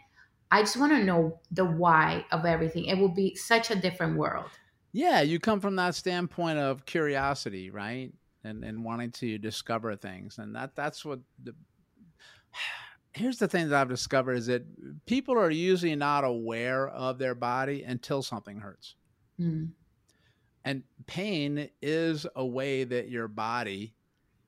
[0.51, 2.85] i just want to know the why of everything.
[2.85, 4.49] It will be such a different world.
[4.91, 8.11] Yeah you come from that standpoint of curiosity right?
[8.43, 11.55] And and wanting to discover things and that that's what the
[13.13, 14.63] here's the thing that I've discovered is that
[15.05, 18.95] people are usually not aware of their body until something hurts.
[19.39, 19.71] Mm.
[20.65, 23.93] And pain is a way that your body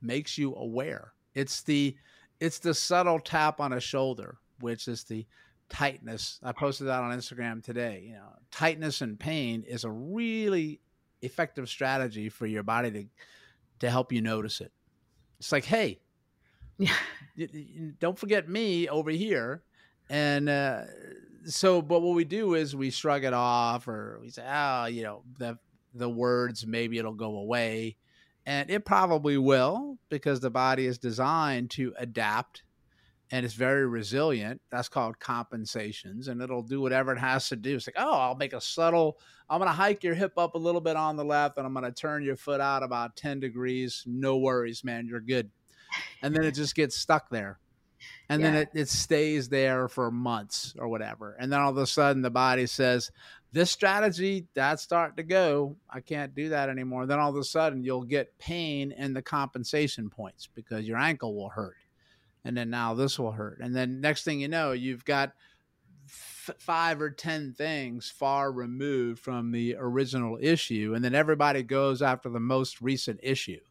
[0.01, 1.13] makes you aware.
[1.33, 1.95] It's the
[2.39, 5.25] it's the subtle tap on a shoulder, which is the
[5.69, 6.39] tightness.
[6.43, 8.03] I posted that on Instagram today.
[8.07, 10.79] You know, tightness and pain is a really
[11.21, 13.05] effective strategy for your body to
[13.79, 14.71] to help you notice it.
[15.39, 15.99] It's like, hey,
[16.77, 16.95] yeah.
[17.99, 19.63] Don't forget me over here.
[20.09, 20.83] And uh,
[21.45, 25.03] so, but what we do is we shrug it off, or we say, "Oh, you
[25.03, 25.57] know, the
[25.93, 27.97] the words maybe it'll go away,"
[28.45, 32.63] and it probably will because the body is designed to adapt
[33.31, 34.61] and it's very resilient.
[34.71, 37.75] That's called compensations, and it'll do whatever it has to do.
[37.75, 39.17] It's like, oh, I'll make a subtle.
[39.49, 41.73] I'm going to hike your hip up a little bit on the left, and I'm
[41.73, 44.03] going to turn your foot out about ten degrees.
[44.05, 45.07] No worries, man.
[45.07, 45.49] You're good
[46.21, 47.59] and then it just gets stuck there.
[48.29, 48.51] And yeah.
[48.51, 51.35] then it, it stays there for months or whatever.
[51.39, 53.11] And then all of a sudden the body says
[53.51, 55.75] this strategy that's starting to go.
[55.89, 57.05] I can't do that anymore.
[57.05, 61.35] Then all of a sudden you'll get pain in the compensation points because your ankle
[61.35, 61.77] will hurt.
[62.43, 63.59] And then now this will hurt.
[63.61, 65.33] And then next thing you know you've got
[66.07, 70.93] f- five or ten things far removed from the original issue.
[70.95, 73.61] And then everybody goes after the most recent issue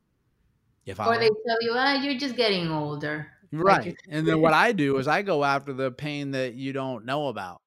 [0.87, 3.27] if or I they tell you, oh, you're just getting older.
[3.53, 3.87] Right.
[3.87, 7.05] Like and then what I do is I go after the pain that you don't
[7.05, 7.61] know about.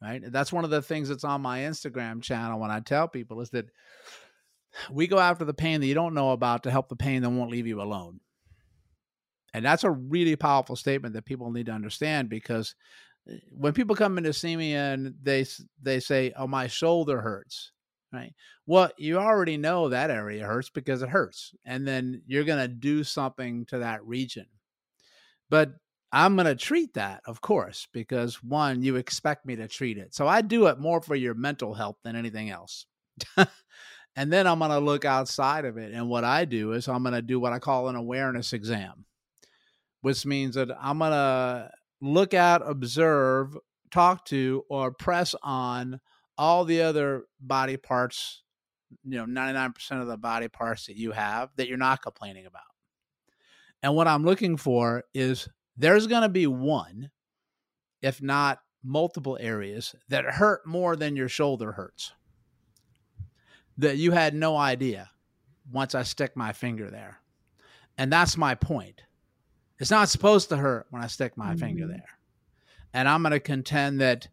[0.00, 0.22] Right.
[0.24, 3.50] That's one of the things that's on my Instagram channel when I tell people is
[3.50, 3.66] that
[4.90, 7.30] we go after the pain that you don't know about to help the pain that
[7.30, 8.20] won't leave you alone.
[9.54, 12.74] And that's a really powerful statement that people need to understand because
[13.28, 15.46] eh, when people come in to see me and they
[15.82, 17.72] they say, "Oh, my shoulder hurts,"
[18.12, 18.34] right?
[18.66, 22.68] Well, you already know that area hurts because it hurts, and then you're going to
[22.68, 24.46] do something to that region.
[25.50, 25.72] But
[26.12, 30.14] I'm going to treat that, of course, because one, you expect me to treat it.
[30.14, 32.86] So I do it more for your mental health than anything else.
[34.16, 35.92] and then I'm going to look outside of it.
[35.92, 39.04] And what I do is I'm going to do what I call an awareness exam,
[40.00, 43.56] which means that I'm going to look at, observe,
[43.90, 46.00] talk to, or press on
[46.38, 48.42] all the other body parts,
[49.04, 52.62] you know, 99% of the body parts that you have that you're not complaining about.
[53.82, 57.10] And what I'm looking for is there's going to be one,
[58.00, 62.12] if not multiple areas that hurt more than your shoulder hurts
[63.78, 65.10] that you had no idea
[65.70, 67.18] once I stick my finger there.
[67.96, 69.02] And that's my point.
[69.78, 71.58] It's not supposed to hurt when I stick my mm-hmm.
[71.58, 72.18] finger there.
[72.92, 74.28] And I'm going to contend that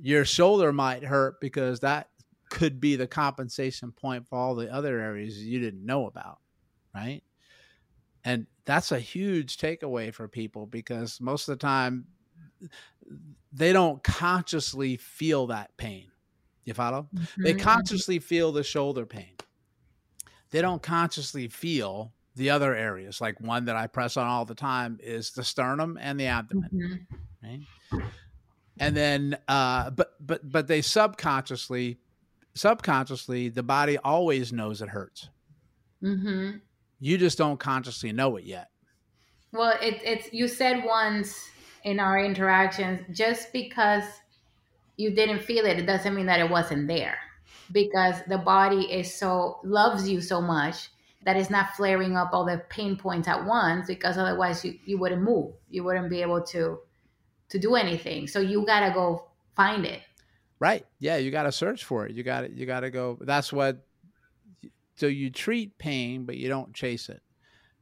[0.00, 2.08] your shoulder might hurt because that
[2.50, 6.38] could be the compensation point for all the other areas you didn't know about.
[6.94, 7.22] Right.
[8.24, 12.06] And that's a huge takeaway for people because most of the time
[13.52, 16.10] they don't consciously feel that pain.
[16.64, 17.08] You follow?
[17.14, 17.42] Mm-hmm.
[17.44, 19.32] They consciously feel the shoulder pain.
[20.50, 23.20] They don't consciously feel the other areas.
[23.20, 26.68] Like one that I press on all the time is the sternum and the abdomen.
[26.72, 27.98] Mm-hmm.
[27.98, 28.02] Right?
[28.80, 31.98] And then uh but but but they subconsciously
[32.54, 35.28] subconsciously the body always knows it hurts.
[36.02, 36.58] Mm-hmm.
[37.00, 38.68] You just don't consciously know it yet.
[39.52, 41.48] Well, it, it's you said once
[41.84, 44.04] in our interactions, just because
[44.96, 47.18] you didn't feel it, it doesn't mean that it wasn't there.
[47.70, 50.90] Because the body is so loves you so much
[51.24, 54.98] that it's not flaring up all the pain points at once because otherwise you, you
[54.98, 55.52] wouldn't move.
[55.68, 56.78] You wouldn't be able to
[57.50, 58.26] to do anything.
[58.26, 59.24] So you gotta go
[59.56, 60.00] find it.
[60.60, 60.84] Right.
[60.98, 62.14] Yeah, you gotta search for it.
[62.14, 63.84] You gotta you gotta go that's what
[64.96, 67.22] so you treat pain, but you don't chase it.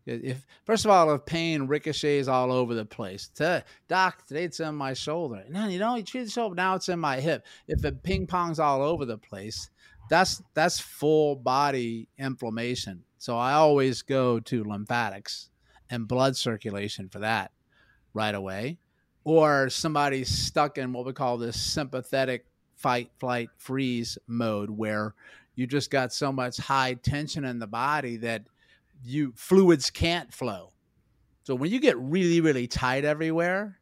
[0.05, 4.61] If first of all, if pain ricochets all over the place, to, doc, today it's
[4.61, 5.45] in my shoulder.
[5.49, 6.55] No, you know, you treat the shoulder.
[6.55, 7.45] Now it's in my hip.
[7.67, 9.71] If it ping pongs all over the place,
[10.09, 13.03] that's that's full body inflammation.
[13.19, 15.51] So I always go to lymphatics
[15.91, 17.51] and blood circulation for that
[18.15, 18.79] right away.
[19.27, 22.47] Or somebody's stuck in what we call this sympathetic
[22.77, 25.17] fight, flight, freeze mode, where
[25.57, 28.45] you just got so much high tension in the body that
[29.05, 30.71] you fluids can't flow.
[31.43, 33.81] So when you get really really tight everywhere,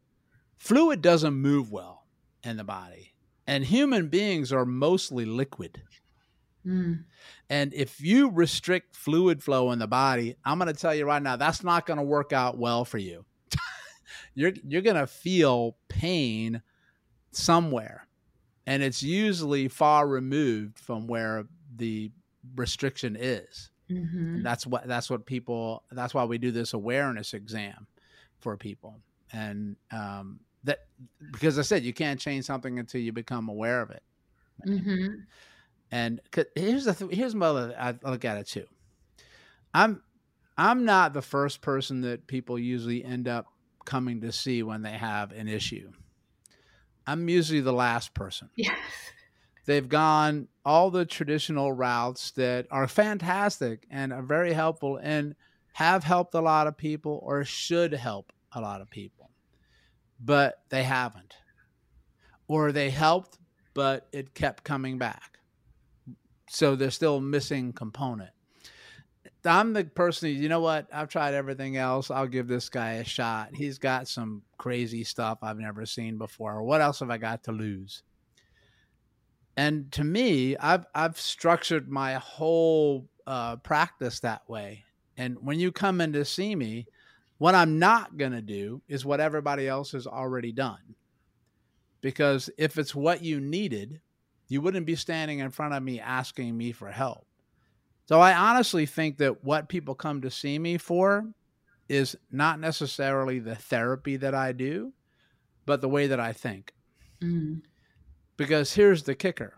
[0.57, 2.07] fluid doesn't move well
[2.43, 3.13] in the body.
[3.47, 5.83] And human beings are mostly liquid.
[6.67, 7.05] Mm.
[7.51, 11.23] And if you restrict fluid flow in the body, I'm going to tell you right
[11.23, 13.27] now that's not going to work out well for you.
[14.35, 16.63] You're you're going to feel pain
[17.33, 18.07] somewhere.
[18.67, 21.45] And it's usually far removed from where
[21.77, 22.11] the
[22.57, 23.71] restriction is.
[23.91, 24.43] Mm-hmm.
[24.43, 27.87] that's what that's what people that's why we do this awareness exam
[28.39, 28.97] for people.
[29.31, 30.87] And um, that
[31.33, 34.03] because I said you can't change something until you become aware of it.
[34.67, 35.15] Mm-hmm.
[35.91, 36.21] And
[36.57, 38.65] here's the th- here's my other I look at it too.
[39.75, 40.03] I'm
[40.57, 43.49] I'm not the first person that people usually end up
[43.85, 45.91] coming to see when they have an issue.
[47.07, 48.51] I'm usually the last person.
[48.57, 48.79] Yes.
[49.67, 55.35] They've gone all the traditional routes that are fantastic and are very helpful and
[55.73, 59.31] have helped a lot of people or should help a lot of people,
[60.21, 61.35] but they haven't.
[62.47, 63.39] Or they helped,
[63.73, 65.39] but it kept coming back.
[66.51, 68.34] So they're still missing component.
[69.47, 70.89] I'm the person, you know what?
[70.93, 72.11] I've tried everything else.
[72.11, 73.51] I'll give this guy a shot.
[73.55, 76.63] He's got some crazy stuff I've never seen before.
[76.63, 78.03] What else have I got to lose?
[79.57, 84.85] and to me i've i've structured my whole uh, practice that way
[85.17, 86.87] and when you come in to see me
[87.39, 90.95] what i'm not going to do is what everybody else has already done
[92.01, 94.01] because if it's what you needed
[94.49, 97.27] you wouldn't be standing in front of me asking me for help
[98.07, 101.27] so i honestly think that what people come to see me for
[101.89, 104.93] is not necessarily the therapy that i do
[105.67, 106.73] but the way that i think
[107.21, 107.61] mm.
[108.37, 109.55] Because here's the kicker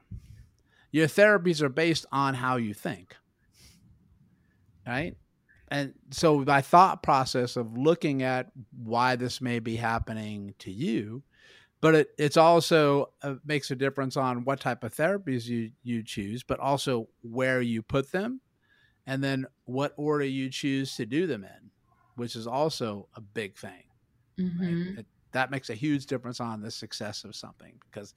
[0.93, 3.17] your therapies are based on how you think.
[4.87, 5.17] Right?
[5.69, 11.23] And so my thought process of looking at why this may be happening to you,
[11.81, 16.03] but it it's also uh, makes a difference on what type of therapies you you
[16.03, 18.41] choose, but also where you put them
[19.07, 21.71] and then what order you choose to do them in,
[22.17, 23.85] which is also a big thing.
[24.39, 24.63] Mm-hmm.
[24.63, 24.99] Right?
[24.99, 28.15] It, that makes a huge difference on the success of something because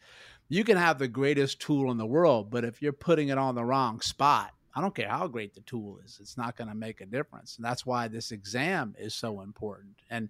[0.48, 3.56] you can have the greatest tool in the world, but if you're putting it on
[3.56, 6.76] the wrong spot, I don't care how great the tool is, it's not going to
[6.76, 7.58] make a difference.
[7.58, 9.96] And that's why this exam is so important.
[10.10, 10.30] And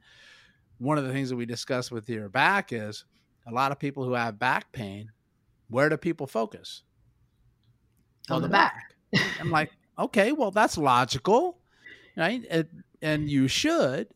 [0.80, 3.06] one of the things that we discuss with your back is
[3.52, 5.12] a lot of people who have back pain,
[5.70, 6.84] where do people focus?
[8.30, 8.96] On, on the, the back.
[9.12, 9.40] back.
[9.40, 11.60] I'm like, okay, well, that's logical,
[12.16, 12.44] right?
[12.50, 12.68] And,
[13.02, 14.08] and you should.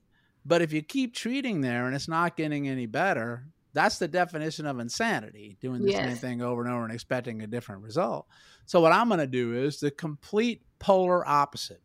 [0.46, 4.66] But if you keep treating there and it's not getting any better, that's the definition
[4.66, 6.06] of insanity, doing the yes.
[6.06, 8.28] same thing over and over and expecting a different result.
[8.66, 11.82] So, what I'm going to do is the complete polar opposite,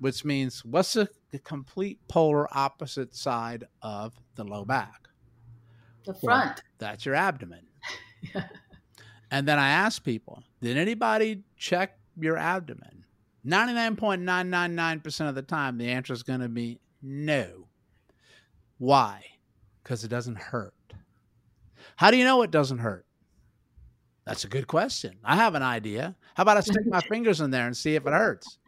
[0.00, 5.01] which means what's the, the complete polar opposite side of the low back?
[6.04, 6.56] The front.
[6.56, 7.66] Well, that's your abdomen.
[9.32, 13.02] And then I ask people, did anybody check your abdomen?
[13.46, 17.66] 99.999% of the time, the answer is going to be no.
[18.76, 19.24] Why?
[19.82, 20.74] Because it doesn't hurt.
[21.96, 23.06] How do you know it doesn't hurt?
[24.26, 25.16] That's a good question.
[25.24, 26.14] I have an idea.
[26.34, 28.58] How about I stick my fingers in there and see if it hurts?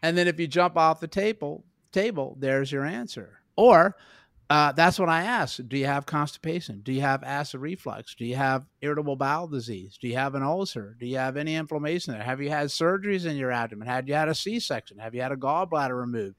[0.00, 3.40] And then if you jump off the table, table, there's your answer.
[3.56, 3.96] Or
[4.50, 5.60] uh, that's what I ask.
[5.68, 6.80] Do you have constipation?
[6.82, 8.16] Do you have acid reflux?
[8.16, 9.96] Do you have irritable bowel disease?
[9.96, 10.96] Do you have an ulcer?
[10.98, 12.22] Do you have any inflammation there?
[12.22, 13.86] Have you had surgeries in your abdomen?
[13.86, 14.98] Have you had a C section?
[14.98, 16.34] Have you had a gallbladder removed?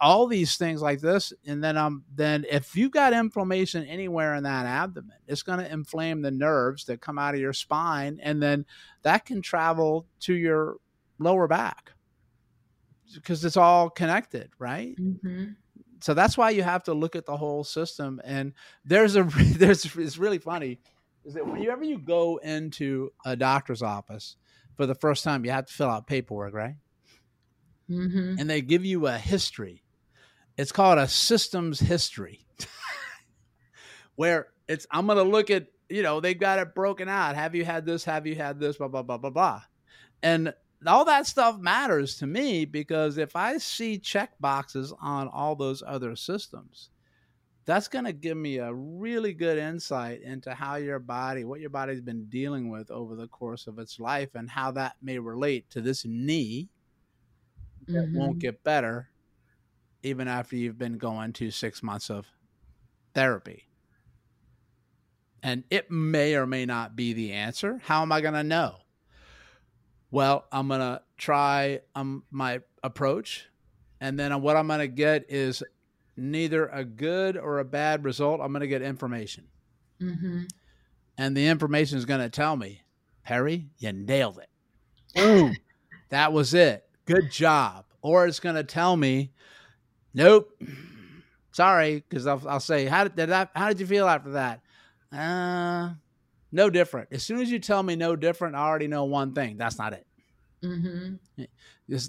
[0.00, 4.44] All these things like this, and then um, then if you've got inflammation anywhere in
[4.44, 8.40] that abdomen, it's going to inflame the nerves that come out of your spine, and
[8.40, 8.64] then
[9.02, 10.76] that can travel to your
[11.18, 11.90] lower back
[13.12, 14.94] because it's all connected, right?
[14.96, 15.46] Mm-hmm
[16.00, 18.20] so that's why you have to look at the whole system.
[18.24, 18.52] And
[18.84, 19.22] there's a
[19.56, 20.78] there's it's really funny
[21.24, 24.36] is that whenever you go into a doctor's office
[24.76, 26.76] for the first time, you have to fill out paperwork, right?
[27.90, 28.36] Mm-hmm.
[28.38, 29.82] And they give you a history.
[30.56, 32.46] It's called a systems history,
[34.16, 37.34] where it's I'm going to look at you know they've got it broken out.
[37.36, 38.04] Have you had this?
[38.04, 38.76] Have you had this?
[38.76, 39.62] Blah blah blah blah blah.
[40.22, 40.52] And
[40.86, 45.82] all that stuff matters to me because if I see check boxes on all those
[45.84, 46.90] other systems,
[47.64, 51.70] that's going to give me a really good insight into how your body, what your
[51.70, 55.68] body's been dealing with over the course of its life, and how that may relate
[55.70, 56.68] to this knee
[57.88, 58.18] that mm-hmm.
[58.18, 59.10] won't get better
[60.02, 62.26] even after you've been going to six months of
[63.14, 63.68] therapy.
[65.42, 67.80] And it may or may not be the answer.
[67.84, 68.76] How am I going to know?
[70.10, 73.46] Well, I'm going to try um, my approach.
[74.00, 75.62] And then what I'm going to get is
[76.16, 78.40] neither a good or a bad result.
[78.40, 79.44] I'm going to get information.
[80.00, 80.44] Mm-hmm.
[81.16, 82.82] And the information is going to tell me,
[83.24, 84.48] Perry, you nailed it.
[85.14, 85.56] Boom.
[86.10, 86.84] that was it.
[87.06, 87.84] Good job.
[88.00, 89.32] Or it's going to tell me,
[90.14, 90.50] nope.
[91.52, 94.60] Sorry, because I'll, I'll, say, how did, did I, how did you feel after that?
[95.12, 95.94] Uh,
[96.50, 97.08] no different.
[97.12, 99.56] As soon as you tell me no different, I already know one thing.
[99.56, 100.06] That's not it.
[100.62, 101.44] Mm-hmm.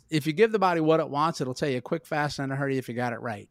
[0.10, 2.52] If you give the body what it wants, it'll tell you quick, fast, and in
[2.52, 3.50] a hurry if you got it right.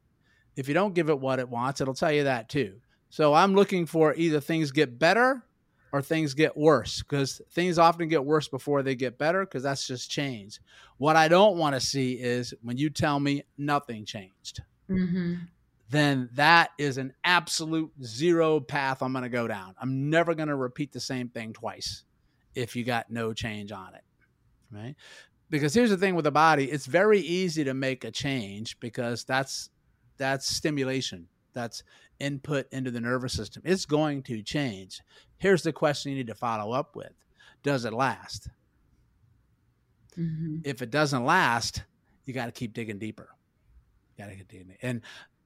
[0.56, 2.80] If you don't give it what it wants, it'll tell you that too.
[3.10, 5.44] So I'm looking for either things get better
[5.92, 9.86] or things get worse because things often get worse before they get better because that's
[9.86, 10.60] just change.
[10.96, 14.62] What I don't want to see is when you tell me nothing changed.
[14.90, 15.34] Mm-hmm
[15.90, 19.74] then that is an absolute zero path I'm going to go down.
[19.80, 22.04] I'm never going to repeat the same thing twice
[22.54, 24.02] if you got no change on it.
[24.70, 24.94] Right?
[25.50, 29.24] Because here's the thing with the body, it's very easy to make a change because
[29.24, 29.70] that's
[30.18, 31.26] that's stimulation.
[31.54, 31.82] That's
[32.20, 33.62] input into the nervous system.
[33.64, 35.00] It's going to change.
[35.38, 37.12] Here's the question you need to follow up with.
[37.62, 38.48] Does it last?
[40.18, 40.58] Mm-hmm.
[40.64, 41.84] If it doesn't last,
[42.26, 43.28] you got to keep digging deeper.
[44.18, 44.74] got to get digging.
[44.82, 45.00] And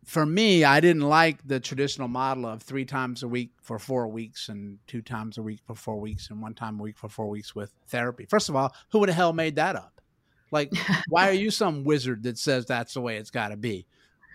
[0.04, 4.08] for me, I didn't like the traditional model of three times a week for four
[4.08, 7.08] weeks and two times a week for four weeks and one time a week for
[7.08, 8.26] four weeks with therapy.
[8.28, 10.00] First of all, who the hell made that up?
[10.50, 10.72] Like,
[11.08, 13.86] why are you some wizard that says that's the way it's got to be?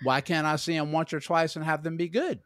[0.04, 2.40] Why can't I see them once or twice and have them be good?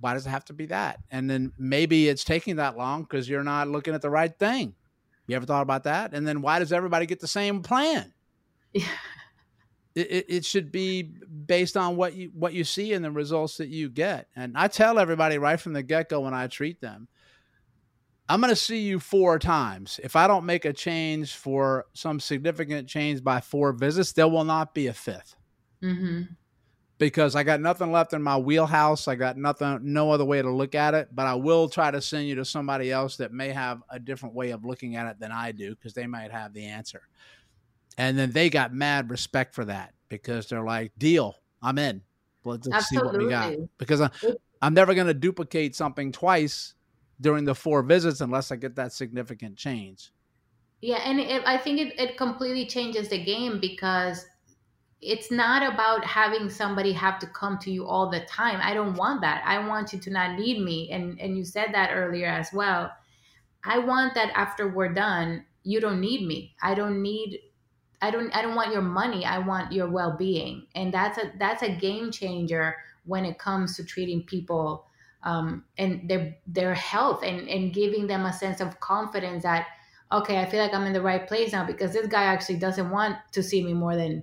[0.00, 1.00] Why does it have to be that?
[1.10, 4.74] And then maybe it's taking that long because you're not looking at the right thing.
[5.26, 6.12] You ever thought about that?
[6.12, 8.12] And then why does everybody get the same plan?
[8.72, 8.84] Yeah.
[9.96, 13.68] It, it, should be based on what you what you see and the results that
[13.68, 14.28] you get.
[14.36, 17.08] And I tell everybody right from the get go when I treat them,
[18.28, 20.00] I'm going to see you four times.
[20.02, 24.44] If I don't make a change for some significant change by four visits, there will
[24.44, 25.36] not be a 5th
[25.82, 26.22] mm-hmm.
[26.98, 29.06] because I got nothing left in my wheelhouse.
[29.06, 31.08] I got nothing, no other way to look at it.
[31.14, 34.34] But I will try to send you to somebody else that may have a different
[34.34, 37.02] way of looking at it than I do because they might have the answer.
[37.98, 42.02] And then they got mad respect for that because they're like, deal, I'm in.
[42.44, 43.10] Let's Absolutely.
[43.10, 43.68] see what we got.
[43.78, 44.10] Because I,
[44.62, 46.74] I'm never going to duplicate something twice
[47.20, 50.12] during the four visits unless I get that significant change.
[50.82, 54.26] Yeah, and it, I think it, it completely changes the game because
[55.00, 58.60] it's not about having somebody have to come to you all the time.
[58.62, 59.42] I don't want that.
[59.46, 60.90] I want you to not need me.
[60.90, 62.92] And and you said that earlier as well.
[63.64, 66.54] I want that after we're done, you don't need me.
[66.62, 67.40] I don't need
[68.06, 69.24] I don't I don't want your money.
[69.24, 70.66] I want your well-being.
[70.74, 74.86] And that's a that's a game changer when it comes to treating people
[75.22, 79.66] um, and their their health and and giving them a sense of confidence that
[80.12, 82.90] okay, I feel like I'm in the right place now because this guy actually doesn't
[82.90, 84.22] want to see me more than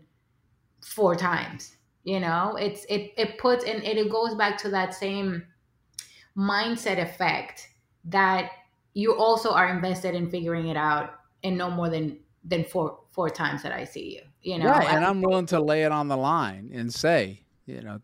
[0.82, 1.76] four times.
[2.06, 5.44] You know, it's it it puts and it goes back to that same
[6.38, 7.70] mindset effect
[8.06, 8.52] that
[8.94, 13.30] you also are invested in figuring it out and no more than than four four
[13.30, 14.22] times that I see you.
[14.42, 14.88] You know, right?
[14.90, 18.00] And I'm willing to lay it on the line and say, you know,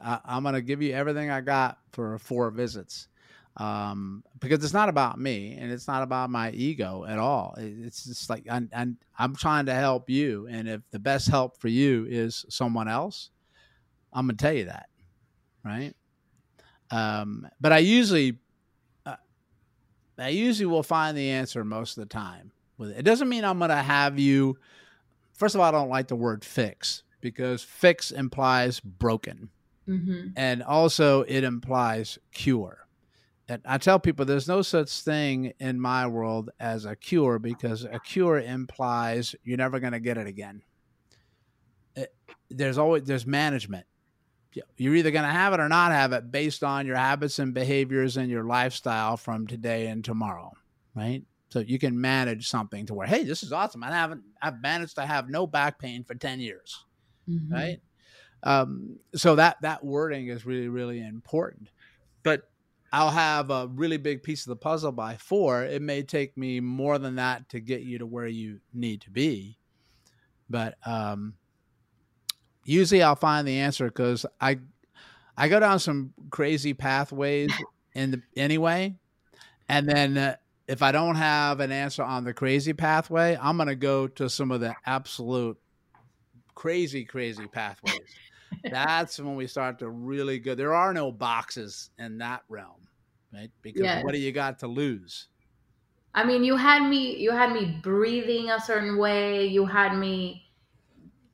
[0.00, 3.08] I, am going to give you everything I got for four visits
[3.56, 7.54] um, because it's not about me and it's not about my ego at all.
[7.56, 11.60] It's just like I'm, I'm, I'm trying to help you, and if the best help
[11.60, 13.30] for you is someone else,
[14.12, 14.88] I'm gonna tell you that,
[15.64, 15.94] right?
[16.90, 18.38] Um, but I usually,
[19.06, 19.16] uh,
[20.18, 22.52] I usually will find the answer most of the time.
[22.76, 22.98] With it.
[22.98, 24.58] it doesn't mean I'm gonna have you.
[25.32, 29.50] First of all, I don't like the word fix because fix implies broken,
[29.88, 30.28] mm-hmm.
[30.36, 32.84] and also it implies cure
[33.48, 37.84] and I tell people there's no such thing in my world as a cure because
[37.84, 40.62] a cure implies you're never going to get it again.
[41.94, 42.14] It,
[42.48, 43.86] there's always there's management.
[44.76, 47.52] You're either going to have it or not have it based on your habits and
[47.52, 50.52] behaviors and your lifestyle from today and tomorrow,
[50.94, 51.24] right?
[51.54, 53.84] So you can manage something to where, hey, this is awesome.
[53.84, 56.84] I haven't I've managed to have no back pain for 10 years.
[57.30, 57.54] Mm-hmm.
[57.54, 57.80] Right.
[58.42, 61.70] Um, so that that wording is really, really important.
[62.24, 62.50] But
[62.92, 65.62] I'll have a really big piece of the puzzle by four.
[65.62, 69.10] It may take me more than that to get you to where you need to
[69.10, 69.56] be.
[70.50, 71.34] But um,
[72.64, 74.58] usually I'll find the answer because I
[75.36, 77.52] I go down some crazy pathways
[77.94, 78.96] in the anyway,
[79.68, 80.34] and then uh,
[80.66, 84.50] if I don't have an answer on the crazy pathway, I'm gonna go to some
[84.50, 85.58] of the absolute
[86.54, 88.00] crazy crazy pathways.
[88.70, 90.54] That's when we start to really go.
[90.54, 92.84] There are no boxes in that realm
[93.34, 93.50] right?
[93.62, 94.04] Because yes.
[94.04, 95.28] what do you got to lose?
[96.14, 99.46] I mean, you had me you had me breathing a certain way.
[99.46, 100.50] You had me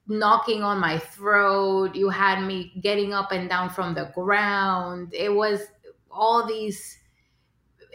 [0.06, 1.94] knocking on my throat.
[1.94, 5.12] You had me getting up and down from the ground.
[5.12, 5.60] It was
[6.10, 6.98] all these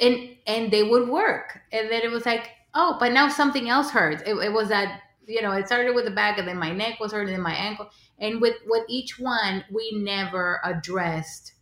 [0.02, 1.62] and and they would work.
[1.72, 4.24] And then it was like, oh, but now something else hurts.
[4.26, 7.00] It, it was that you know, it started with the back and then my neck
[7.00, 7.90] was hurting and my ankle.
[8.20, 11.54] And with with each one, we never addressed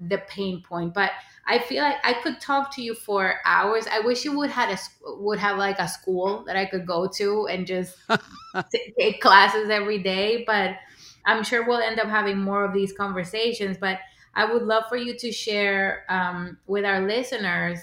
[0.00, 0.94] the pain point.
[0.94, 1.10] But
[1.46, 3.86] I feel like I could talk to you for hours.
[3.90, 4.78] I wish you would had a
[5.20, 7.96] would have like a school that I could go to and just
[8.98, 10.44] take classes every day.
[10.46, 10.76] But
[11.24, 13.76] I'm sure we'll end up having more of these conversations.
[13.78, 13.98] But
[14.34, 17.78] I would love for you to share um, with our listeners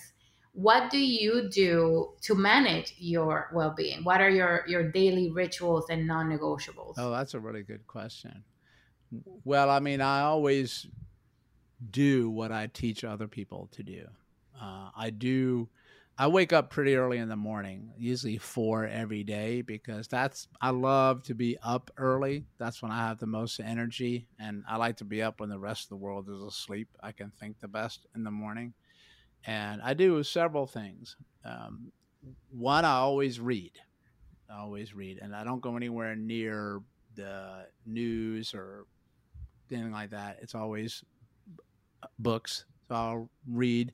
[0.54, 6.08] what do you do to manage your well-being what are your your daily rituals and
[6.08, 8.44] non-negotiables oh that's a really good question
[9.46, 10.88] well i mean i always
[11.92, 14.06] do what I teach other people to do.
[14.60, 15.70] Uh, I do.
[16.22, 20.72] I wake up pretty early in the morning, usually four every day, because that's I
[20.72, 22.46] love to be up early.
[22.58, 25.58] That's when I have the most energy, and I like to be up when the
[25.58, 26.90] rest of the world is asleep.
[27.02, 28.74] I can think the best in the morning,
[29.46, 31.16] and I do several things.
[31.46, 31.94] Um,
[32.52, 33.72] one, I always read.
[34.50, 36.82] I always read, and I don't go anywhere near
[37.16, 38.88] the news or
[39.72, 40.40] anything like that.
[40.42, 41.02] It's always
[42.18, 42.66] books.
[42.90, 43.94] So I'll read,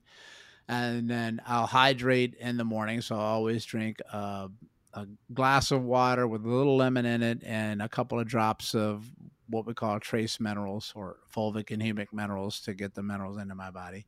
[0.68, 3.00] and then I'll hydrate in the morning.
[3.00, 4.48] So I always drink a,
[4.94, 8.74] a glass of water with a little lemon in it and a couple of drops
[8.74, 9.10] of
[9.48, 13.54] what we call trace minerals or fulvic and humic minerals to get the minerals into
[13.54, 14.06] my body.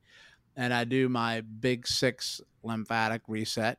[0.56, 3.78] And I do my big six lymphatic reset.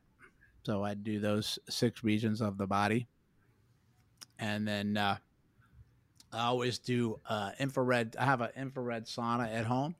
[0.62, 3.06] So I do those six regions of the body.
[4.38, 5.18] And then uh,
[6.32, 8.16] I always do uh, infrared.
[8.18, 9.94] I have an infrared sauna at home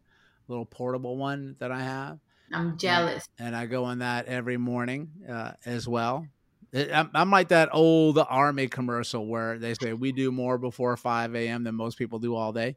[0.51, 2.19] little portable one that I have.
[2.53, 3.29] I'm jealous.
[3.39, 6.27] And, I go in that every morning uh, as well.
[6.75, 11.35] I'm, I'm, like that old army commercial where they say we do more before 5
[11.35, 11.65] a.m.
[11.65, 12.77] than most people do all day.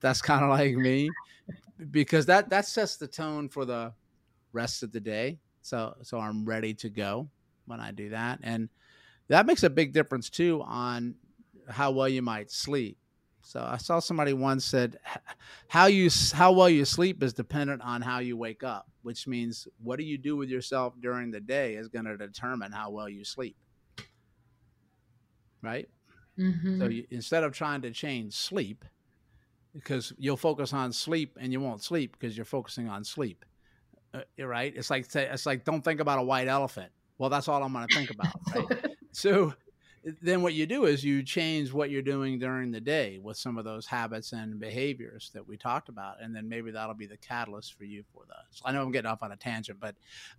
[0.00, 1.10] that's kind of like me
[1.90, 3.92] because that that sets the tone for the
[4.52, 5.38] rest of the day.
[5.62, 7.28] So so I'm ready to go
[7.66, 8.68] when I do that, and
[9.28, 11.14] that makes a big difference too on
[11.68, 12.96] how well you might sleep.
[13.42, 14.98] So I saw somebody once said
[15.68, 19.66] how you how well you sleep is dependent on how you wake up, which means
[19.82, 23.08] what do you do with yourself during the day is going to determine how well
[23.08, 23.56] you sleep.
[25.62, 25.88] Right?
[26.38, 26.78] Mm-hmm.
[26.78, 28.84] So you, instead of trying to change sleep,
[29.72, 33.46] because you'll focus on sleep and you won't sleep because you're focusing on sleep.
[34.12, 34.74] Uh, right?
[34.76, 36.92] It's like it's like don't think about a white elephant.
[37.16, 38.34] Well, that's all I'm going to think about.
[38.54, 38.88] Right?
[39.12, 39.54] so
[40.22, 43.58] then what you do is you change what you're doing during the day with some
[43.58, 47.16] of those habits and behaviors that we talked about and then maybe that'll be the
[47.16, 49.94] catalyst for you for that so i know i'm getting off on a tangent but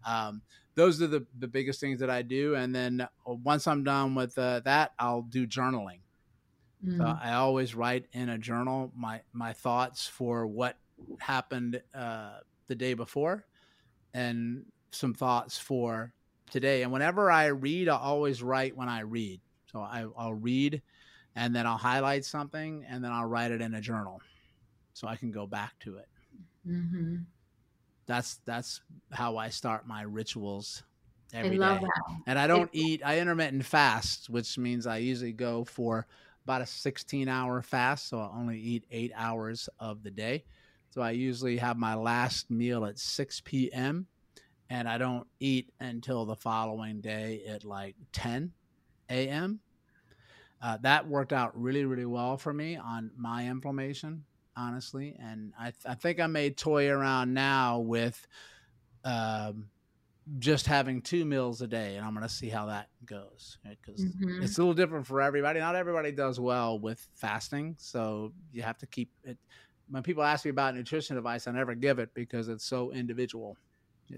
[0.06, 0.42] um,
[0.76, 4.16] those are the, the biggest things that i do and then uh, once i'm done
[4.16, 6.00] with uh, that i'll do journaling.
[6.86, 6.98] Mm.
[6.98, 10.78] so i always write in a journal my my thoughts for what
[11.20, 13.46] happened uh, the day before
[14.14, 16.14] and some thoughts for
[16.50, 16.82] today.
[16.82, 19.40] And whenever i read i'll always write when i read
[19.72, 20.82] so I, will read
[21.36, 24.22] and then I'll highlight something and then I'll write it in a journal
[24.94, 26.08] so I can go back to it.
[26.68, 27.18] Mm-hmm.
[28.06, 28.82] That's that's
[29.12, 30.84] how I start my rituals
[31.34, 31.86] every I love day.
[31.86, 32.16] That.
[32.28, 33.02] And I don't eat.
[33.06, 36.08] I intermittent fast, which means I usually go for
[36.44, 38.10] about a 16 hour fast.
[38.10, 40.44] So I only eat eight hours of the day.
[40.90, 44.08] So I usually have my last meal at 6 p.m.
[44.72, 48.52] and I don't eat until the following day at like 10
[49.10, 49.60] a.m.
[50.62, 54.26] Uh, that worked out really, really well for me on my inflammation,
[54.58, 55.16] honestly.
[55.20, 58.28] And I, th- I think I may toy around now with
[59.06, 59.70] um,
[60.38, 64.04] just having two meals a day, and I'm going to see how that goes because
[64.04, 64.14] right?
[64.14, 64.44] mm-hmm.
[64.44, 65.60] it's a little different for everybody.
[65.60, 69.38] Not everybody does well with fasting, so you have to keep it.
[69.90, 73.58] When people ask me about nutrition advice, I never give it because it's so individual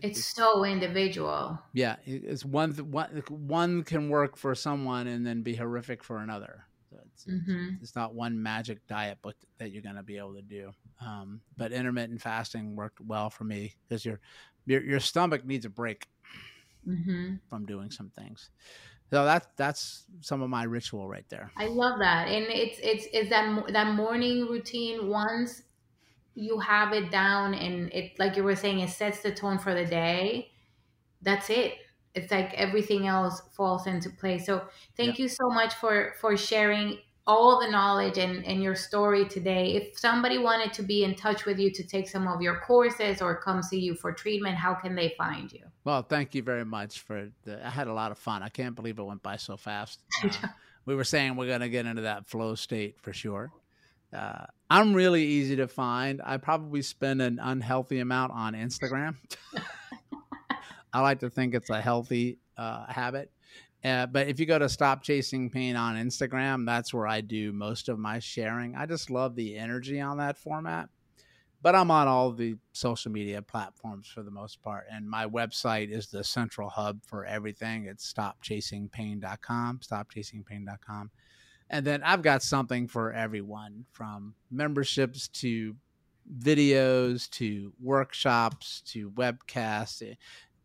[0.01, 1.59] it's so individual.
[1.73, 6.65] Yeah, it's one one one can work for someone and then be horrific for another.
[6.89, 7.75] So it's, mm-hmm.
[7.81, 10.71] it's, not one magic diet book that you're going to be able to do.
[10.99, 14.19] Um, but intermittent fasting worked well for me because your,
[14.65, 16.07] your your stomach needs a break
[16.87, 17.35] mm-hmm.
[17.49, 18.49] from doing some things.
[19.09, 21.51] So that's that's some of my ritual right there.
[21.57, 25.63] I love that, and it's it's is that that morning routine once
[26.33, 29.73] you have it down and it like you were saying it sets the tone for
[29.73, 30.51] the day
[31.21, 31.75] that's it.
[32.13, 34.45] It's like everything else falls into place.
[34.45, 34.63] So
[34.97, 35.23] thank yeah.
[35.23, 36.97] you so much for for sharing
[37.27, 39.75] all the knowledge and, and your story today.
[39.75, 43.21] If somebody wanted to be in touch with you to take some of your courses
[43.21, 45.61] or come see you for treatment how can they find you?
[45.83, 48.43] Well thank you very much for the, i had a lot of fun.
[48.43, 49.99] I can't believe it went by so fast.
[50.23, 50.47] Uh,
[50.87, 53.51] we were saying we're going to get into that flow state for sure.
[54.11, 56.21] Uh, I'm really easy to find.
[56.23, 59.15] I probably spend an unhealthy amount on Instagram.
[60.93, 63.33] I like to think it's a healthy uh, habit.
[63.83, 67.51] Uh, but if you go to Stop Chasing Pain on Instagram, that's where I do
[67.51, 68.73] most of my sharing.
[68.77, 70.87] I just love the energy on that format.
[71.61, 74.85] But I'm on all the social media platforms for the most part.
[74.89, 77.87] And my website is the central hub for everything.
[77.87, 81.11] It's stopchasingpain.com, stopchasingpain.com.
[81.71, 85.75] And then I've got something for everyone from memberships to
[86.39, 90.11] videos to workshops to webcasts.
[90.11, 90.15] Eh,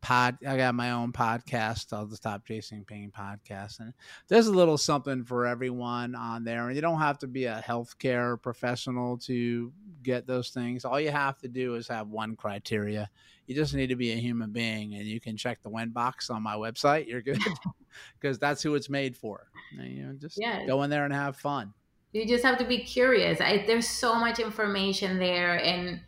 [0.06, 1.92] Pod, I got my own podcast.
[1.92, 3.92] Uh, I'll just stop chasing pain podcast, and
[4.28, 6.68] there's a little something for everyone on there.
[6.68, 9.72] And you don't have to be a healthcare professional to
[10.04, 10.84] get those things.
[10.84, 13.10] All you have to do is have one criteria.
[13.48, 16.30] You just need to be a human being, and you can check the win box
[16.30, 17.08] on my website.
[17.08, 17.40] You're good
[18.20, 19.48] because that's who it's made for.
[19.72, 20.64] You know, just yeah.
[20.66, 21.74] go in there and have fun.
[22.12, 23.40] You just have to be curious.
[23.40, 25.98] I, there's so much information there, and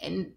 [0.00, 0.32] and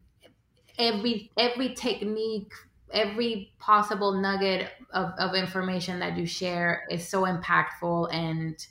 [0.77, 2.53] every every technique
[2.91, 8.65] every possible nugget of, of information that you share is so impactful and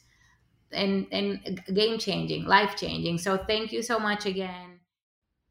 [0.70, 3.18] and and game changing, life changing.
[3.18, 4.80] So thank you so much again.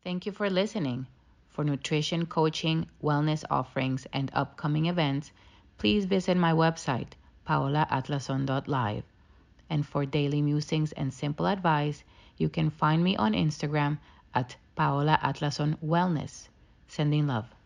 [0.04, 1.08] Thank you for listening.
[1.50, 5.32] For nutrition coaching, wellness offerings, and upcoming events,
[5.80, 7.14] please visit my website,
[7.48, 9.04] paolaatlason.live.
[9.70, 12.04] And for daily musings and simple advice,
[12.38, 13.98] you can find me on Instagram
[14.36, 16.48] at Paola Atlason Wellness.
[16.88, 17.57] Sending love.